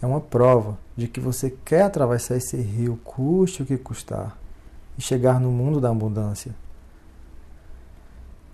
é 0.00 0.06
uma 0.06 0.20
prova 0.20 0.78
de 0.96 1.08
que 1.08 1.20
você 1.20 1.50
quer 1.64 1.82
atravessar 1.82 2.36
esse 2.36 2.56
rio, 2.56 2.98
custe 3.04 3.62
o 3.62 3.66
que 3.66 3.76
custar, 3.76 4.38
e 4.98 5.02
chegar 5.02 5.40
no 5.40 5.50
mundo 5.50 5.80
da 5.80 5.90
abundância. 5.90 6.54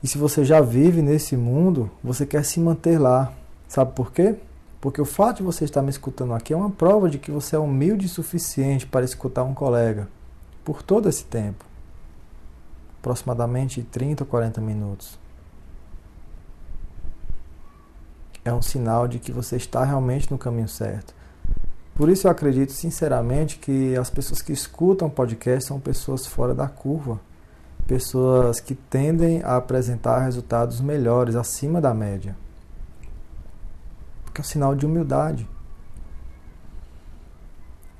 E 0.02 0.08
se 0.08 0.18
você 0.18 0.44
já 0.44 0.60
vive 0.60 1.02
nesse 1.02 1.36
mundo, 1.36 1.90
você 2.02 2.26
quer 2.26 2.44
se 2.44 2.60
manter 2.60 2.98
lá. 2.98 3.32
Sabe 3.66 3.92
por 3.92 4.12
quê? 4.12 4.36
Porque 4.80 5.00
o 5.00 5.04
fato 5.04 5.38
de 5.38 5.42
você 5.42 5.64
estar 5.64 5.82
me 5.82 5.90
escutando 5.90 6.34
aqui 6.34 6.52
é 6.52 6.56
uma 6.56 6.70
prova 6.70 7.08
de 7.08 7.18
que 7.18 7.30
você 7.30 7.56
é 7.56 7.58
humilde 7.58 8.06
o 8.06 8.08
suficiente 8.10 8.86
para 8.86 9.04
escutar 9.04 9.42
um 9.42 9.54
colega 9.54 10.08
por 10.64 10.82
todo 10.82 11.08
esse 11.08 11.24
tempo 11.24 11.64
aproximadamente 13.06 13.84
30 13.84 14.24
ou 14.24 14.26
40 14.26 14.60
minutos. 14.60 15.16
É 18.44 18.52
um 18.52 18.60
sinal 18.60 19.06
de 19.06 19.20
que 19.20 19.30
você 19.30 19.56
está 19.56 19.84
realmente 19.84 20.30
no 20.30 20.36
caminho 20.36 20.68
certo. 20.68 21.14
Por 21.96 22.08
isso 22.08 22.26
eu 22.26 22.30
acredito 22.30 22.72
sinceramente 22.72 23.58
que 23.58 23.96
as 23.96 24.10
pessoas 24.10 24.42
que 24.42 24.52
escutam 24.52 25.10
podcast 25.10 25.66
são 25.66 25.80
pessoas 25.80 26.26
fora 26.26 26.54
da 26.54 26.68
curva, 26.68 27.18
pessoas 27.86 28.60
que 28.60 28.74
tendem 28.74 29.42
a 29.42 29.56
apresentar 29.56 30.20
resultados 30.20 30.80
melhores, 30.80 31.34
acima 31.34 31.80
da 31.80 31.94
média 31.94 32.36
que 34.36 34.40
é 34.40 34.42
um 34.42 34.44
sinal 34.44 34.74
de 34.74 34.84
humildade. 34.84 35.48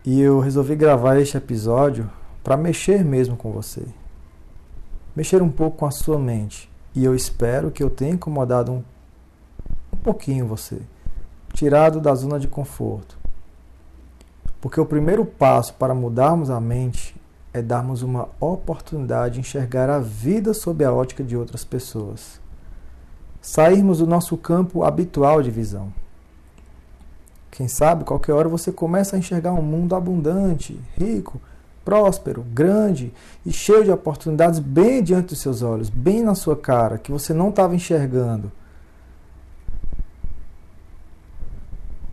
E 0.05 0.21
eu 0.21 0.39
resolvi 0.39 0.77
gravar 0.77 1.19
este 1.19 1.37
episódio 1.37 2.11
para 2.45 2.57
mexer 2.57 3.03
mesmo 3.03 3.37
com 3.37 3.51
você. 3.51 3.83
Mexer 5.17 5.43
um 5.43 5.51
pouco 5.51 5.79
com 5.79 5.87
a 5.87 5.91
sua 5.91 6.19
mente. 6.19 6.71
E 6.95 7.05
eu 7.05 7.15
espero 7.15 7.71
que 7.71 7.83
eu 7.83 7.89
tenha 7.89 8.13
incomodado 8.13 8.71
um, 8.71 8.85
um 9.93 9.97
pouquinho 9.97 10.47
você. 10.47 10.81
Tirado 11.55 12.01
da 12.01 12.15
zona 12.15 12.39
de 12.39 12.49
conforto. 12.49 13.19
Porque 14.61 14.81
o 14.81 14.87
primeiro 14.87 15.25
passo 15.25 15.75
para 15.75 15.95
mudarmos 15.95 16.51
a 16.51 16.61
mente 16.61 17.15
é 17.53 17.63
darmos 17.63 18.03
uma 18.03 18.29
oportunidade 18.41 19.35
de 19.35 19.41
enxergar 19.41 19.89
a 19.89 19.99
vida 19.99 20.53
sob 20.53 20.85
a 20.85 20.93
ótica 20.93 21.25
de 21.25 21.37
outras 21.37 21.65
pessoas. 21.65 22.41
Sairmos 23.41 23.99
do 23.99 24.07
nosso 24.07 24.37
campo 24.37 24.83
habitual 24.83 25.43
de 25.43 25.51
visão. 25.51 25.93
Quem 27.51 27.69
sabe, 27.69 28.05
qualquer 28.05 28.33
hora 28.33 28.49
você 28.49 28.71
começa 28.71 29.17
a 29.17 29.19
enxergar 29.19 29.55
um 29.55 29.63
mundo 29.63 29.95
abundante, 29.95 30.79
rico, 30.99 31.41
próspero, 31.87 32.43
grande 32.43 33.15
e 33.47 33.53
cheio 33.53 33.85
de 33.85 33.91
oportunidades 33.91 34.59
bem 34.59 35.03
diante 35.03 35.29
dos 35.29 35.39
seus 35.39 35.63
olhos, 35.63 35.89
bem 35.89 36.23
na 36.23 36.35
sua 36.35 36.57
cara, 36.57 36.99
que 36.99 37.13
você 37.13 37.33
não 37.33 37.49
estava 37.49 37.75
enxergando. 37.75 38.53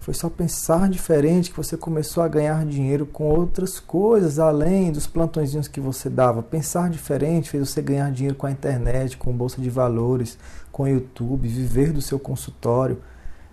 Foi 0.03 0.13
só 0.13 0.29
pensar 0.29 0.89
diferente 0.89 1.49
que 1.49 1.55
você 1.55 1.77
começou 1.77 2.23
a 2.23 2.27
ganhar 2.27 2.65
dinheiro 2.65 3.05
com 3.05 3.23
outras 3.23 3.79
coisas 3.79 4.37
além 4.37 4.91
dos 4.91 5.07
plantõezinhos 5.07 5.69
que 5.69 5.79
você 5.79 6.09
dava. 6.09 6.43
Pensar 6.43 6.89
diferente 6.89 7.49
fez 7.49 7.69
você 7.69 7.81
ganhar 7.81 8.11
dinheiro 8.11 8.35
com 8.35 8.45
a 8.45 8.51
internet, 8.51 9.15
com 9.15 9.31
bolsa 9.31 9.61
de 9.61 9.69
valores, 9.69 10.37
com 10.73 10.83
o 10.83 10.87
YouTube, 10.89 11.47
viver 11.47 11.93
do 11.93 12.01
seu 12.01 12.19
consultório, 12.19 13.01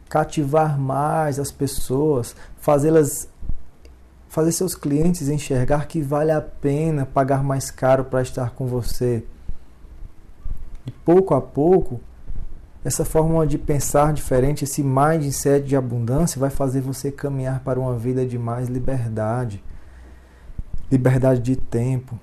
cativar 0.08 0.76
mais 0.76 1.38
as 1.38 1.52
pessoas, 1.52 2.34
fazê-las 2.58 3.28
fazer 4.28 4.50
seus 4.50 4.74
clientes 4.74 5.28
enxergar 5.28 5.86
que 5.86 6.02
vale 6.02 6.32
a 6.32 6.40
pena 6.40 7.06
pagar 7.06 7.44
mais 7.44 7.70
caro 7.70 8.06
para 8.06 8.22
estar 8.22 8.50
com 8.50 8.66
você. 8.66 9.24
E 10.84 10.90
pouco 10.90 11.32
a 11.32 11.40
pouco, 11.40 12.00
essa 12.84 13.04
forma 13.04 13.46
de 13.46 13.58
pensar 13.58 14.12
diferente, 14.12 14.64
esse 14.64 14.82
mindset 14.82 15.66
de 15.66 15.76
abundância 15.76 16.40
vai 16.40 16.48
fazer 16.48 16.80
você 16.80 17.10
caminhar 17.12 17.60
para 17.60 17.78
uma 17.78 17.96
vida 17.96 18.24
de 18.24 18.38
mais 18.38 18.68
liberdade. 18.68 19.62
Liberdade 20.90 21.40
de 21.40 21.56
tempo, 21.56 22.18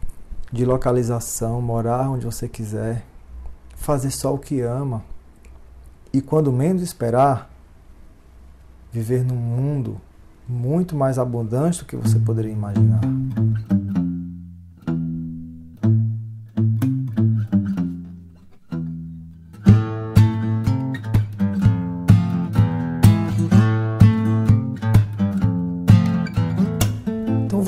de 0.51 0.65
localização, 0.65 1.61
morar 1.61 2.09
onde 2.09 2.25
você 2.25 2.47
quiser, 2.47 3.05
fazer 3.75 4.09
só 4.09 4.33
o 4.33 4.39
que 4.39 4.61
ama. 4.61 5.03
E 6.11 6.21
quando 6.21 6.51
menos 6.51 6.81
esperar, 6.81 7.49
viver 8.91 9.23
num 9.23 9.35
mundo 9.35 10.01
muito 10.49 10.95
mais 10.95 11.19
abundante 11.19 11.79
do 11.79 11.85
que 11.85 11.95
você 11.95 12.17
poderia 12.17 12.51
imaginar. 12.51 13.01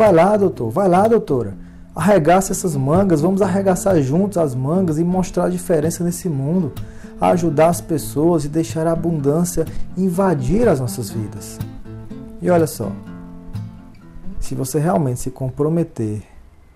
Vai 0.09 0.25
lá, 0.25 0.37
doutor, 0.37 0.69
vai 0.71 0.87
lá, 0.87 1.07
doutora. 1.07 1.55
Arregaça 1.95 2.51
essas 2.51 2.75
mangas, 2.75 3.21
vamos 3.21 3.41
arregaçar 3.41 4.01
juntos 4.01 4.37
as 4.37 4.55
mangas 4.55 4.97
e 4.97 5.03
mostrar 5.03 5.45
a 5.45 5.49
diferença 5.49 6.03
nesse 6.03 6.27
mundo, 6.27 6.73
ajudar 7.21 7.67
as 7.67 7.81
pessoas 7.81 8.45
e 8.45 8.49
deixar 8.49 8.87
a 8.87 8.93
abundância 8.93 9.65
invadir 9.95 10.67
as 10.67 10.79
nossas 10.79 11.11
vidas. 11.11 11.59
E 12.41 12.49
olha 12.49 12.65
só, 12.65 12.91
se 14.39 14.55
você 14.55 14.79
realmente 14.79 15.19
se 15.19 15.29
comprometer 15.29 16.23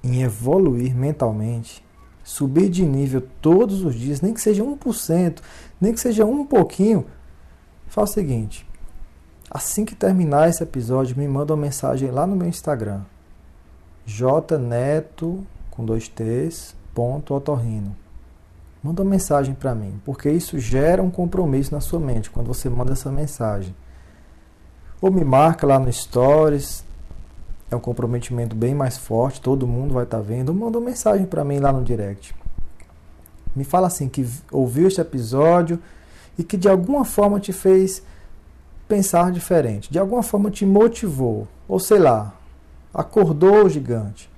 em 0.03 0.21
evoluir 0.21 0.95
mentalmente, 0.95 1.83
subir 2.23 2.69
de 2.69 2.85
nível 2.85 3.23
todos 3.41 3.83
os 3.83 3.95
dias, 3.95 4.21
nem 4.21 4.33
que 4.33 4.41
seja 4.41 4.63
1%, 4.63 5.39
nem 5.81 5.93
que 5.93 5.99
seja 5.99 6.25
um 6.25 6.45
pouquinho, 6.45 7.05
faz 7.87 8.11
o 8.11 8.13
seguinte: 8.13 8.67
assim 9.49 9.85
que 9.85 9.95
terminar 9.95 10.49
esse 10.49 10.61
episódio, 10.61 11.17
me 11.17 11.27
manda 11.27 11.53
uma 11.53 11.61
mensagem 11.61 12.11
lá 12.11 12.27
no 12.27 12.35
meu 12.35 12.47
Instagram 12.47 13.01
jneto 14.05 15.45
com 15.71 15.83
dois 15.85 16.07
t's 16.07 16.75
ponto 16.93 17.33
otorrino. 17.33 17.95
Manda 18.83 19.01
uma 19.01 19.09
mensagem 19.09 19.53
para 19.53 19.73
mim, 19.73 19.99
porque 20.03 20.29
isso 20.29 20.59
gera 20.59 21.01
um 21.01 21.09
compromisso 21.09 21.73
na 21.73 21.79
sua 21.79 21.99
mente 21.99 22.29
quando 22.29 22.47
você 22.47 22.69
manda 22.69 22.91
essa 22.91 23.11
mensagem. 23.11 23.73
Ou 25.01 25.09
me 25.09 25.23
marca 25.23 25.65
lá 25.65 25.79
no 25.79 25.91
Stories, 25.91 26.83
é 27.71 27.75
um 27.75 27.79
comprometimento 27.79 28.55
bem 28.55 28.75
mais 28.75 28.97
forte, 28.97 29.41
todo 29.41 29.65
mundo 29.65 29.93
vai 29.93 30.03
estar 30.03 30.17
tá 30.17 30.23
vendo. 30.23 30.49
Ou 30.49 30.55
manda 30.55 30.77
uma 30.77 30.85
mensagem 30.85 31.25
para 31.25 31.43
mim 31.43 31.59
lá 31.59 31.71
no 31.71 31.83
direct. 31.83 32.35
Me 33.55 33.63
fala 33.63 33.87
assim 33.87 34.09
que 34.09 34.27
ouviu 34.51 34.87
este 34.87 34.99
episódio 34.99 35.79
e 36.37 36.43
que 36.43 36.57
de 36.57 36.67
alguma 36.67 37.05
forma 37.05 37.39
te 37.39 37.53
fez 37.53 38.03
pensar 38.87 39.31
diferente, 39.31 39.91
de 39.91 39.97
alguma 39.97 40.23
forma 40.23 40.51
te 40.51 40.65
motivou, 40.65 41.47
ou 41.67 41.79
sei 41.79 41.99
lá, 41.99 42.33
Acordou 42.93 43.65
o 43.65 43.69
gigante. 43.69 44.29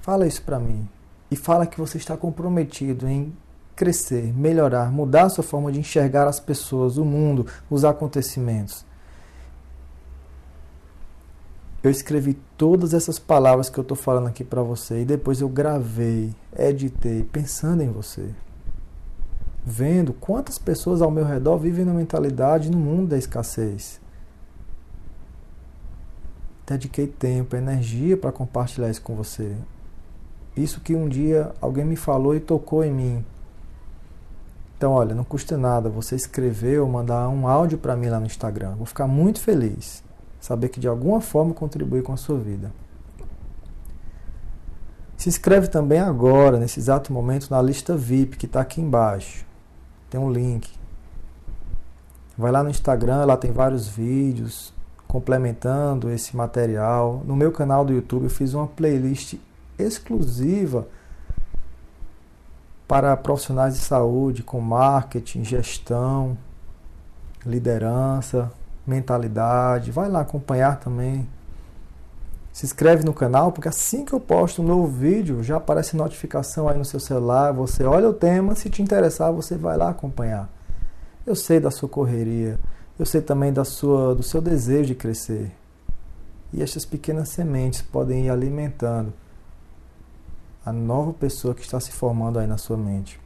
Fala 0.00 0.26
isso 0.26 0.42
para 0.42 0.58
mim. 0.58 0.88
E 1.30 1.36
fala 1.36 1.66
que 1.66 1.78
você 1.78 1.96
está 1.96 2.16
comprometido 2.16 3.08
em 3.08 3.32
crescer, 3.76 4.32
melhorar, 4.34 4.90
mudar 4.90 5.24
a 5.24 5.28
sua 5.28 5.44
forma 5.44 5.70
de 5.70 5.78
enxergar 5.78 6.26
as 6.26 6.40
pessoas, 6.40 6.96
o 6.96 7.04
mundo, 7.04 7.46
os 7.70 7.84
acontecimentos. 7.84 8.84
Eu 11.82 11.90
escrevi 11.90 12.34
todas 12.56 12.94
essas 12.94 13.18
palavras 13.18 13.68
que 13.68 13.78
eu 13.78 13.82
estou 13.82 13.96
falando 13.96 14.26
aqui 14.26 14.42
para 14.42 14.62
você 14.62 15.02
e 15.02 15.04
depois 15.04 15.40
eu 15.40 15.48
gravei, 15.48 16.34
editei, 16.56 17.22
pensando 17.24 17.82
em 17.82 17.90
você. 17.90 18.30
Vendo 19.64 20.12
quantas 20.12 20.58
pessoas 20.58 21.00
ao 21.00 21.10
meu 21.10 21.24
redor 21.24 21.58
vivem 21.58 21.84
na 21.84 21.94
mentalidade 21.94 22.70
no 22.70 22.78
mundo 22.78 23.08
da 23.08 23.18
escassez 23.18 24.03
dediquei 26.66 27.06
tempo, 27.06 27.56
energia 27.56 28.16
para 28.16 28.32
compartilhar 28.32 28.90
isso 28.90 29.02
com 29.02 29.14
você. 29.14 29.54
Isso 30.56 30.80
que 30.80 30.94
um 30.94 31.08
dia 31.08 31.52
alguém 31.60 31.84
me 31.84 31.96
falou 31.96 32.34
e 32.34 32.40
tocou 32.40 32.84
em 32.84 32.92
mim. 32.92 33.24
Então, 34.76 34.92
olha, 34.92 35.14
não 35.14 35.24
custa 35.24 35.56
nada 35.56 35.88
você 35.88 36.14
escrever 36.14 36.80
ou 36.80 36.88
mandar 36.88 37.28
um 37.28 37.48
áudio 37.48 37.78
para 37.78 37.96
mim 37.96 38.08
lá 38.08 38.20
no 38.20 38.26
Instagram. 38.26 38.74
Vou 38.74 38.86
ficar 38.86 39.06
muito 39.06 39.40
feliz. 39.40 40.02
Saber 40.40 40.68
que 40.68 40.78
de 40.78 40.86
alguma 40.86 41.20
forma 41.20 41.54
contribui 41.54 42.02
com 42.02 42.12
a 42.12 42.16
sua 42.16 42.38
vida. 42.38 42.70
Se 45.16 45.28
inscreve 45.28 45.68
também 45.68 46.00
agora, 46.00 46.58
nesse 46.58 46.78
exato 46.78 47.12
momento, 47.12 47.50
na 47.50 47.62
lista 47.62 47.96
VIP 47.96 48.36
que 48.36 48.46
está 48.46 48.60
aqui 48.60 48.80
embaixo. 48.80 49.46
Tem 50.10 50.20
um 50.20 50.30
link. 50.30 50.70
Vai 52.36 52.52
lá 52.52 52.62
no 52.62 52.68
Instagram, 52.68 53.24
lá 53.24 53.36
tem 53.36 53.52
vários 53.52 53.88
vídeos, 53.88 54.74
complementando 55.14 56.10
esse 56.10 56.36
material. 56.36 57.22
No 57.24 57.36
meu 57.36 57.52
canal 57.52 57.84
do 57.84 57.92
YouTube 57.92 58.24
eu 58.24 58.30
fiz 58.30 58.52
uma 58.52 58.66
playlist 58.66 59.36
exclusiva 59.78 60.88
para 62.88 63.16
profissionais 63.16 63.74
de 63.74 63.80
saúde 63.80 64.42
com 64.42 64.60
marketing, 64.60 65.44
gestão, 65.44 66.36
liderança, 67.46 68.50
mentalidade. 68.84 69.92
Vai 69.92 70.08
lá 70.08 70.22
acompanhar 70.22 70.80
também. 70.80 71.28
Se 72.52 72.66
inscreve 72.66 73.04
no 73.04 73.14
canal, 73.14 73.52
porque 73.52 73.68
assim 73.68 74.04
que 74.04 74.12
eu 74.12 74.18
posto 74.18 74.62
um 74.62 74.66
novo 74.66 74.88
vídeo, 74.88 75.44
já 75.44 75.58
aparece 75.58 75.96
notificação 75.96 76.68
aí 76.68 76.76
no 76.76 76.84
seu 76.84 76.98
celular. 76.98 77.52
Você 77.52 77.84
olha 77.84 78.08
o 78.08 78.12
tema, 78.12 78.56
se 78.56 78.68
te 78.68 78.82
interessar, 78.82 79.32
você 79.32 79.56
vai 79.56 79.76
lá 79.76 79.90
acompanhar. 79.90 80.48
Eu 81.24 81.36
sei 81.36 81.60
da 81.60 81.70
sua 81.70 81.88
correria, 81.88 82.58
eu 82.98 83.04
sei 83.04 83.20
também 83.20 83.52
da 83.52 83.64
sua, 83.64 84.14
do 84.14 84.22
seu 84.22 84.40
desejo 84.40 84.88
de 84.88 84.94
crescer. 84.94 85.50
E 86.52 86.62
estas 86.62 86.84
pequenas 86.84 87.30
sementes 87.30 87.82
podem 87.82 88.26
ir 88.26 88.30
alimentando 88.30 89.12
a 90.64 90.72
nova 90.72 91.12
pessoa 91.12 91.54
que 91.54 91.62
está 91.62 91.80
se 91.80 91.90
formando 91.90 92.38
aí 92.38 92.46
na 92.46 92.56
sua 92.56 92.76
mente. 92.76 93.20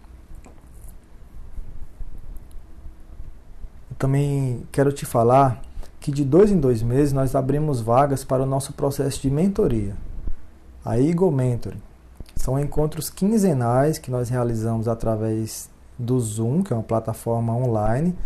Eu 3.91 3.97
também 3.99 4.67
quero 4.73 4.91
te 4.93 5.05
falar 5.05 5.63
que 6.01 6.11
de 6.11 6.25
dois 6.25 6.51
em 6.51 6.59
dois 6.59 6.83
meses 6.83 7.13
nós 7.13 7.35
abrimos 7.35 7.81
vagas 7.81 8.25
para 8.25 8.43
o 8.43 8.47
nosso 8.47 8.73
processo 8.73 9.21
de 9.21 9.31
mentoria, 9.31 9.95
a 10.83 10.99
Eagle 10.99 11.31
Mentoring. 11.31 11.83
São 12.35 12.59
encontros 12.59 13.11
quinzenais 13.11 13.99
que 13.99 14.11
nós 14.11 14.31
realizamos 14.31 14.89
através 14.89 15.69
do 15.99 16.19
Zoom, 16.19 16.63
que 16.63 16.73
é 16.73 16.77
uma 16.77 16.83
plataforma 16.83 17.55
online 17.55 18.17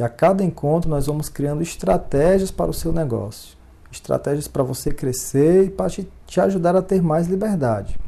e 0.00 0.02
a 0.02 0.08
cada 0.08 0.42
encontro 0.42 0.88
nós 0.88 1.04
vamos 1.04 1.28
criando 1.28 1.60
estratégias 1.62 2.50
para 2.50 2.70
o 2.70 2.72
seu 2.72 2.90
negócio. 2.90 3.54
Estratégias 3.92 4.48
para 4.48 4.62
você 4.62 4.90
crescer 4.90 5.66
e 5.66 5.70
para 5.70 5.90
te 6.26 6.40
ajudar 6.40 6.74
a 6.74 6.80
ter 6.80 7.02
mais 7.02 7.26
liberdade. 7.26 8.00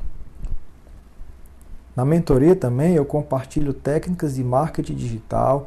Na 1.95 2.03
mentoria 2.03 2.57
também 2.57 2.95
eu 2.95 3.05
compartilho 3.05 3.75
técnicas 3.75 4.37
de 4.37 4.43
marketing 4.43 4.95
digital 4.95 5.67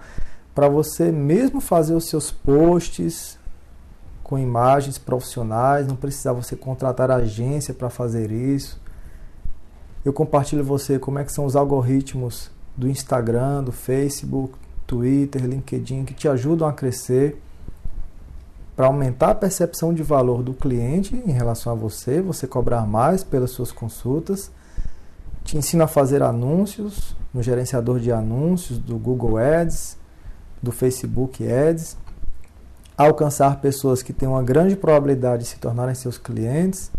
para 0.55 0.67
você 0.67 1.11
mesmo 1.11 1.61
fazer 1.61 1.93
os 1.93 2.09
seus 2.09 2.31
posts 2.31 3.37
com 4.23 4.39
imagens 4.39 4.97
profissionais, 4.97 5.85
não 5.85 5.95
precisa 5.95 6.33
você 6.33 6.55
contratar 6.55 7.11
agência 7.11 7.71
para 7.71 7.91
fazer 7.91 8.31
isso. 8.31 8.81
Eu 10.03 10.11
compartilho 10.11 10.63
você 10.63 10.97
como 10.97 11.19
é 11.19 11.23
que 11.23 11.31
são 11.31 11.45
os 11.45 11.55
algoritmos 11.55 12.49
do 12.75 12.89
Instagram, 12.89 13.63
do 13.63 13.71
Facebook, 13.71 14.64
Twitter, 14.85 15.43
LinkedIn 15.45 16.05
que 16.05 16.13
te 16.13 16.27
ajudam 16.27 16.67
a 16.67 16.73
crescer 16.73 17.41
para 18.75 18.87
aumentar 18.87 19.29
a 19.29 19.35
percepção 19.35 19.93
de 19.93 20.03
valor 20.03 20.43
do 20.43 20.53
cliente 20.53 21.15
em 21.25 21.31
relação 21.31 21.71
a 21.71 21.75
você, 21.75 22.21
você 22.21 22.45
cobrar 22.45 22.85
mais 22.85 23.23
pelas 23.23 23.51
suas 23.51 23.71
consultas. 23.71 24.51
Te 25.43 25.57
ensino 25.57 25.83
a 25.83 25.87
fazer 25.87 26.21
anúncios 26.21 27.15
no 27.33 27.41
gerenciador 27.41 27.99
de 27.99 28.11
anúncios 28.11 28.77
do 28.77 28.97
Google 28.97 29.37
Ads, 29.37 29.97
do 30.61 30.71
Facebook 30.71 31.47
Ads, 31.47 31.97
alcançar 32.97 33.61
pessoas 33.61 34.01
que 34.01 34.11
têm 34.11 34.27
uma 34.27 34.41
grande 34.41 34.75
probabilidade 34.75 35.43
de 35.43 35.49
se 35.49 35.59
tornarem 35.59 35.93
seus 35.95 36.17
clientes. 36.17 36.91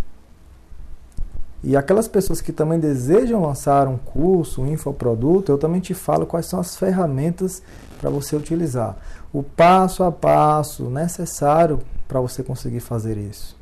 E 1.63 1.77
aquelas 1.77 2.07
pessoas 2.07 2.41
que 2.41 2.53
também 2.53 2.79
desejam 2.79 3.43
lançar 3.43 3.89
um 3.89 3.97
curso, 3.97 4.63
um 4.63 4.73
infoproduto, 4.73 5.51
eu 5.51 5.59
também 5.59 5.81
te 5.81 5.95
falo 5.95 6.27
quais 6.27 6.47
são 6.47 6.61
as 6.61 6.77
ferramentas 6.77 7.63
para 7.99 8.11
você 8.11 8.37
utilizar 8.37 8.97
o 9.37 9.43
passo 9.43 10.03
a 10.03 10.11
passo 10.11 10.85
necessário 10.89 11.81
para 12.09 12.19
você 12.21 12.43
conseguir 12.43 12.81
fazer 12.81 13.19
isso. 13.19 13.55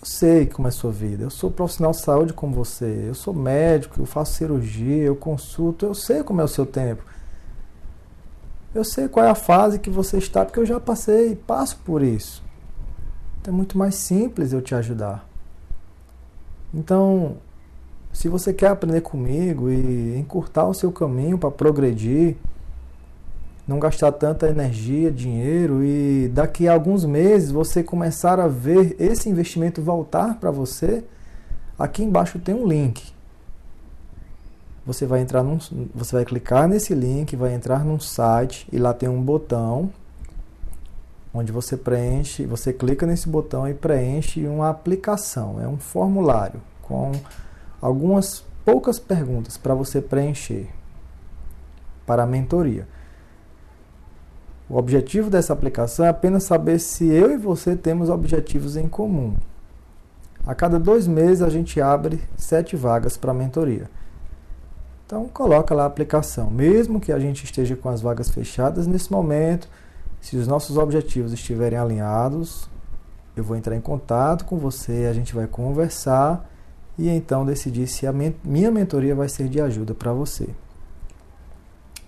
Eu 0.00 0.06
sei 0.06 0.46
como 0.46 0.68
é 0.68 0.70
a 0.70 0.72
sua 0.72 0.92
vida. 0.92 1.24
Eu 1.24 1.30
sou 1.30 1.50
profissional 1.50 1.90
de 1.90 2.00
saúde 2.00 2.32
como 2.32 2.54
você. 2.54 3.06
Eu 3.08 3.14
sou 3.14 3.34
médico, 3.34 4.00
eu 4.00 4.06
faço 4.06 4.34
cirurgia, 4.34 5.02
eu 5.02 5.16
consulto. 5.16 5.84
Eu 5.84 5.94
sei 5.94 6.22
como 6.22 6.40
é 6.40 6.44
o 6.44 6.48
seu 6.48 6.64
tempo. 6.64 7.02
Eu 8.72 8.84
sei 8.84 9.08
qual 9.08 9.26
é 9.26 9.30
a 9.30 9.34
fase 9.34 9.80
que 9.80 9.90
você 9.90 10.18
está, 10.18 10.44
porque 10.44 10.60
eu 10.60 10.66
já 10.66 10.78
passei 10.78 11.34
passo 11.34 11.78
por 11.78 12.00
isso. 12.00 12.40
Então 13.40 13.52
é 13.52 13.56
muito 13.56 13.76
mais 13.76 13.96
simples 13.96 14.52
eu 14.52 14.62
te 14.62 14.76
ajudar. 14.76 15.25
Então, 16.76 17.38
se 18.12 18.28
você 18.28 18.52
quer 18.52 18.68
aprender 18.68 19.00
comigo 19.00 19.70
e 19.70 20.18
encurtar 20.18 20.66
o 20.66 20.74
seu 20.74 20.92
caminho 20.92 21.38
para 21.38 21.50
progredir, 21.50 22.36
não 23.66 23.80
gastar 23.80 24.12
tanta 24.12 24.46
energia, 24.46 25.10
dinheiro 25.10 25.82
e 25.82 26.28
daqui 26.28 26.68
a 26.68 26.74
alguns 26.74 27.04
meses 27.06 27.50
você 27.50 27.82
começar 27.82 28.38
a 28.38 28.46
ver 28.46 28.94
esse 29.00 29.28
investimento 29.28 29.80
voltar 29.80 30.38
para 30.38 30.50
você, 30.50 31.02
aqui 31.78 32.04
embaixo 32.04 32.38
tem 32.38 32.54
um 32.54 32.68
link. 32.68 33.10
Você 34.84 35.06
vai 35.06 35.20
entrar 35.20 35.42
num, 35.42 35.58
você 35.94 36.14
vai 36.14 36.24
clicar 36.26 36.68
nesse 36.68 36.94
link, 36.94 37.34
vai 37.34 37.54
entrar 37.54 37.84
num 37.84 37.98
site 37.98 38.68
e 38.70 38.78
lá 38.78 38.92
tem 38.92 39.08
um 39.08 39.20
botão 39.22 39.90
onde 41.36 41.52
você 41.52 41.76
preenche, 41.76 42.46
você 42.46 42.72
clica 42.72 43.06
nesse 43.06 43.28
botão 43.28 43.68
e 43.68 43.74
preenche 43.74 44.46
uma 44.46 44.70
aplicação, 44.70 45.60
é 45.60 45.68
um 45.68 45.76
formulário 45.76 46.62
com 46.82 47.12
algumas 47.80 48.44
poucas 48.64 48.98
perguntas 48.98 49.56
para 49.56 49.74
você 49.74 50.00
preencher 50.00 50.68
para 52.06 52.22
a 52.22 52.26
mentoria. 52.26 52.88
O 54.68 54.76
objetivo 54.76 55.30
dessa 55.30 55.52
aplicação 55.52 56.06
é 56.06 56.08
apenas 56.08 56.44
saber 56.44 56.78
se 56.80 57.06
eu 57.06 57.30
e 57.30 57.36
você 57.36 57.76
temos 57.76 58.08
objetivos 58.08 58.76
em 58.76 58.88
comum. 58.88 59.36
A 60.46 60.54
cada 60.54 60.78
dois 60.78 61.06
meses 61.06 61.42
a 61.42 61.48
gente 61.48 61.80
abre 61.80 62.20
sete 62.36 62.76
vagas 62.76 63.16
para 63.16 63.34
mentoria. 63.34 63.90
Então 65.04 65.28
coloca 65.28 65.74
lá 65.74 65.84
a 65.84 65.86
aplicação. 65.86 66.50
Mesmo 66.50 67.00
que 67.00 67.12
a 67.12 67.18
gente 67.18 67.44
esteja 67.44 67.76
com 67.76 67.88
as 67.88 68.00
vagas 68.00 68.28
fechadas 68.28 68.86
nesse 68.88 69.10
momento, 69.12 69.68
se 70.26 70.36
os 70.36 70.48
nossos 70.48 70.76
objetivos 70.76 71.32
estiverem 71.32 71.78
alinhados, 71.78 72.68
eu 73.36 73.44
vou 73.44 73.56
entrar 73.56 73.76
em 73.76 73.80
contato 73.80 74.44
com 74.44 74.58
você, 74.58 75.06
a 75.08 75.12
gente 75.12 75.32
vai 75.32 75.46
conversar 75.46 76.50
e 76.98 77.08
então 77.08 77.46
decidir 77.46 77.86
se 77.86 78.08
a 78.08 78.12
minha 78.12 78.68
mentoria 78.72 79.14
vai 79.14 79.28
ser 79.28 79.48
de 79.48 79.60
ajuda 79.60 79.94
para 79.94 80.12
você. 80.12 80.48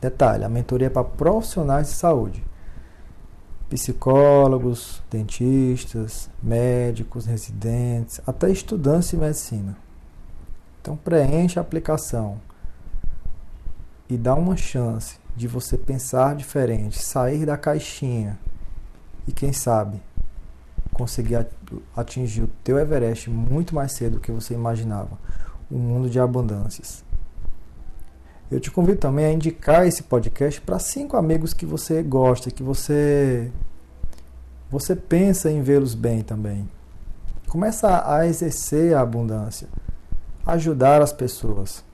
Detalhe: 0.00 0.42
a 0.42 0.48
mentoria 0.48 0.88
é 0.88 0.90
para 0.90 1.04
profissionais 1.04 1.90
de 1.90 1.92
saúde 1.92 2.44
psicólogos, 3.70 5.00
dentistas, 5.08 6.28
médicos, 6.42 7.24
residentes, 7.24 8.20
até 8.26 8.50
estudantes 8.50 9.10
de 9.10 9.16
medicina. 9.16 9.76
Então 10.82 10.96
preencha 10.96 11.60
a 11.60 11.62
aplicação 11.62 12.40
e 14.08 14.16
dá 14.16 14.34
uma 14.34 14.56
chance 14.56 15.20
de 15.38 15.46
você 15.46 15.78
pensar 15.78 16.34
diferente, 16.34 17.00
sair 17.00 17.46
da 17.46 17.56
caixinha 17.56 18.38
e 19.26 19.32
quem 19.32 19.52
sabe 19.52 20.02
conseguir 20.92 21.46
atingir 21.96 22.42
o 22.42 22.50
teu 22.64 22.76
Everest 22.76 23.30
muito 23.30 23.72
mais 23.72 23.92
cedo 23.92 24.14
do 24.14 24.20
que 24.20 24.32
você 24.32 24.52
imaginava. 24.52 25.16
Um 25.70 25.78
mundo 25.78 26.10
de 26.10 26.18
abundâncias. 26.18 27.04
Eu 28.50 28.58
te 28.58 28.70
convido 28.70 28.98
também 28.98 29.26
a 29.26 29.32
indicar 29.32 29.86
esse 29.86 30.02
podcast 30.02 30.60
para 30.60 30.78
cinco 30.80 31.16
amigos 31.16 31.54
que 31.54 31.64
você 31.64 32.02
gosta, 32.02 32.50
que 32.50 32.62
você 32.62 33.52
você 34.70 34.96
pensa 34.96 35.50
em 35.50 35.62
vê-los 35.62 35.94
bem 35.94 36.22
também. 36.22 36.68
Começa 37.48 38.10
a 38.10 38.26
exercer 38.26 38.94
a 38.94 39.02
abundância, 39.02 39.68
ajudar 40.44 41.00
as 41.00 41.12
pessoas. 41.12 41.84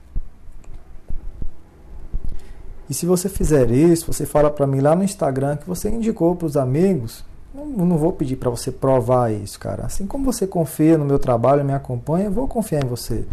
E 2.89 2.93
se 2.93 3.05
você 3.05 3.27
fizer 3.27 3.71
isso, 3.71 4.11
você 4.11 4.25
fala 4.25 4.49
para 4.49 4.67
mim 4.67 4.79
lá 4.79 4.95
no 4.95 5.03
Instagram 5.03 5.57
que 5.57 5.67
você 5.67 5.89
indicou 5.89 6.35
para 6.35 6.45
os 6.45 6.55
amigos. 6.55 7.23
Não, 7.53 7.65
não 7.65 7.97
vou 7.97 8.11
pedir 8.11 8.35
para 8.35 8.49
você 8.49 8.71
provar 8.71 9.31
isso, 9.31 9.59
cara. 9.59 9.85
Assim 9.85 10.05
como 10.05 10.25
você 10.25 10.45
confia 10.45 10.97
no 10.97 11.05
meu 11.05 11.17
trabalho, 11.17 11.63
me 11.63 11.73
acompanha, 11.73 12.25
eu 12.25 12.31
vou 12.31 12.47
confiar 12.47 12.83
em 12.83 12.87
você 12.87 13.25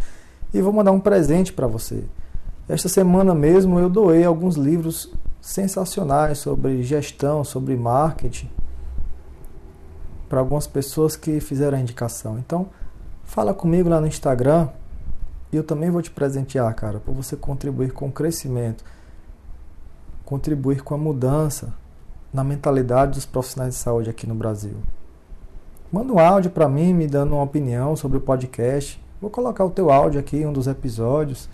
e 0.55 0.61
vou 0.61 0.73
mandar 0.73 0.93
um 0.93 1.01
presente 1.01 1.53
para 1.53 1.67
você. 1.67 2.05
Esta 2.69 2.89
semana 2.89 3.35
mesmo 3.35 3.79
eu 3.79 3.91
doei 3.91 4.25
alguns 4.25 4.57
livros 4.57 5.13
sensacionais 5.41 6.39
sobre 6.39 6.83
gestão, 6.83 7.43
sobre 7.43 7.77
marketing, 7.77 8.49
para 10.29 10.41
algumas 10.41 10.67
pessoas 10.67 11.17
que 11.17 11.41
fizeram 11.41 11.77
a 11.77 11.81
indicação. 11.81 12.39
Então, 12.39 12.69
fala 13.25 13.53
comigo 13.53 13.89
lá 13.89 14.01
no 14.01 14.07
Instagram 14.07 14.69
e 15.53 15.57
eu 15.57 15.65
também 15.65 15.91
vou 15.91 16.01
te 16.01 16.11
presentear, 16.11 16.73
cara, 16.75 17.01
para 17.01 17.13
você 17.13 17.37
contribuir 17.37 17.93
com 17.93 18.07
o 18.07 18.13
crescimento, 18.13 18.85
contribuir 20.25 20.83
com 20.83 20.95
a 20.95 20.99
mudança 20.99 21.73
na 22.33 22.43
mentalidade 22.43 23.13
dos 23.13 23.27
profissionais 23.27 23.75
de 23.75 23.81
saúde 23.81 24.11
aqui 24.11 24.27
no 24.27 24.35
Brasil. 24.35 24.77
Manda 25.91 26.13
um 26.13 26.19
áudio 26.19 26.51
para 26.51 26.69
mim 26.69 26.95
me 26.95 27.07
dando 27.07 27.35
uma 27.35 27.43
opinião 27.43 27.95
sobre 27.95 28.19
o 28.19 28.21
podcast. 28.21 29.03
Vou 29.21 29.31
colocar 29.31 29.65
o 29.65 29.71
teu 29.71 29.91
áudio 29.91 30.19
aqui 30.19 30.39
em 30.39 30.47
um 30.47 30.53
dos 30.53 30.67
episódios 30.67 31.49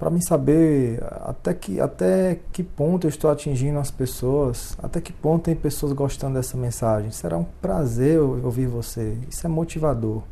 para 0.00 0.08
mim 0.08 0.22
saber 0.22 0.98
até 1.20 1.52
que, 1.52 1.78
até 1.78 2.40
que 2.50 2.62
ponto 2.62 3.06
eu 3.06 3.10
estou 3.10 3.30
atingindo 3.30 3.78
as 3.78 3.90
pessoas, 3.90 4.74
até 4.82 4.98
que 4.98 5.12
ponto 5.12 5.42
tem 5.42 5.54
pessoas 5.54 5.92
gostando 5.92 6.36
dessa 6.36 6.56
mensagem. 6.56 7.10
Será 7.10 7.36
um 7.36 7.44
prazer 7.44 8.18
ouvir 8.18 8.66
você. 8.66 9.18
Isso 9.28 9.46
é 9.46 9.50
motivador. 9.50 10.22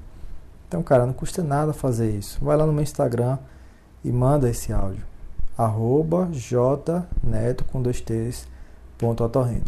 Então, 0.66 0.82
cara, 0.82 1.04
não 1.04 1.12
custa 1.12 1.42
nada 1.42 1.74
fazer 1.74 2.10
isso. 2.10 2.42
Vai 2.42 2.56
lá 2.56 2.64
no 2.64 2.72
meu 2.72 2.82
Instagram 2.82 3.36
e 4.02 4.10
manda 4.10 4.48
esse 4.48 4.72
áudio. 4.72 5.04
Arroba 5.58 6.28
jneto 6.32 7.64
com 7.64 7.82
dois 7.82 8.00
t's, 8.00 8.46
ponto 8.96 9.24
otorrino. 9.24 9.66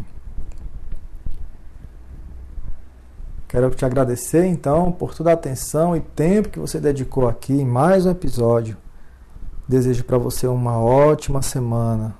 Quero 3.48 3.68
te 3.70 3.84
agradecer 3.84 4.46
então 4.46 4.92
por 4.92 5.12
toda 5.12 5.30
a 5.30 5.34
atenção 5.34 5.96
e 5.96 6.00
tempo 6.00 6.48
que 6.48 6.60
você 6.60 6.78
dedicou 6.78 7.28
aqui 7.28 7.52
em 7.52 7.66
mais 7.66 8.06
um 8.06 8.10
episódio 8.10 8.76
Desejo 9.70 10.02
para 10.02 10.18
você 10.18 10.48
uma 10.48 10.80
ótima 10.80 11.42
semana. 11.42 12.12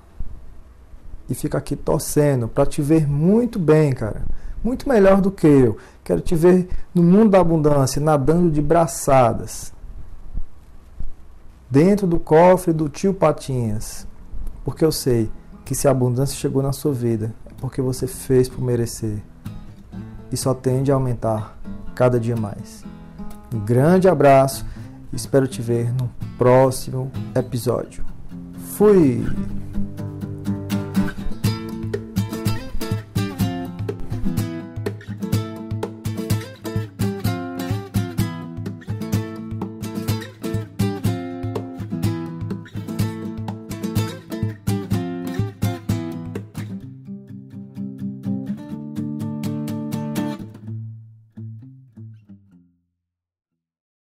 E 1.29 1.35
fica 1.35 1.59
aqui 1.59 1.75
torcendo 1.75 2.47
para 2.47 2.65
te 2.65 2.81
ver 2.81 3.09
muito 3.09 3.59
bem, 3.59 3.93
cara. 3.93 4.23
Muito 4.63 4.89
melhor 4.89 5.21
do 5.21 5.33
que 5.33 5.49
eu. 5.49 5.77
Quero 6.05 6.21
te 6.21 6.37
ver 6.37 6.69
no 6.95 7.03
mundo 7.03 7.31
da 7.31 7.41
abundância, 7.41 8.01
nadando 8.01 8.53
de 8.53 8.63
braçadas. 8.63 9.73
Dentro 11.71 12.07
do 12.07 12.19
cofre 12.19 12.73
do 12.73 12.89
tio 12.89 13.15
Patinhas. 13.15 14.07
Porque 14.65 14.85
eu 14.85 14.93
sei 14.93 15.31
que 15.65 15.75
se 15.75 15.87
a 15.87 15.91
abundância 15.91 16.37
chegou 16.37 16.63
na 16.63 16.73
sua 16.73 16.93
vida, 16.93 17.35
é 17.47 17.53
porque 17.61 17.81
você 17.81 18.07
fez 18.07 18.49
por 18.49 18.61
merecer. 18.61 19.23
E 20.33 20.37
só 20.37 20.53
tende 20.53 20.91
a 20.91 20.95
aumentar 20.95 21.59
cada 21.95 22.19
dia 22.19 22.37
mais. 22.37 22.85
Um 23.55 23.61
grande 23.61 24.09
abraço 24.09 24.65
Espero 25.13 25.49
te 25.49 25.61
ver 25.61 25.93
no 25.93 26.09
próximo 26.39 27.11
episódio. 27.35 28.05
Fui! 28.77 29.25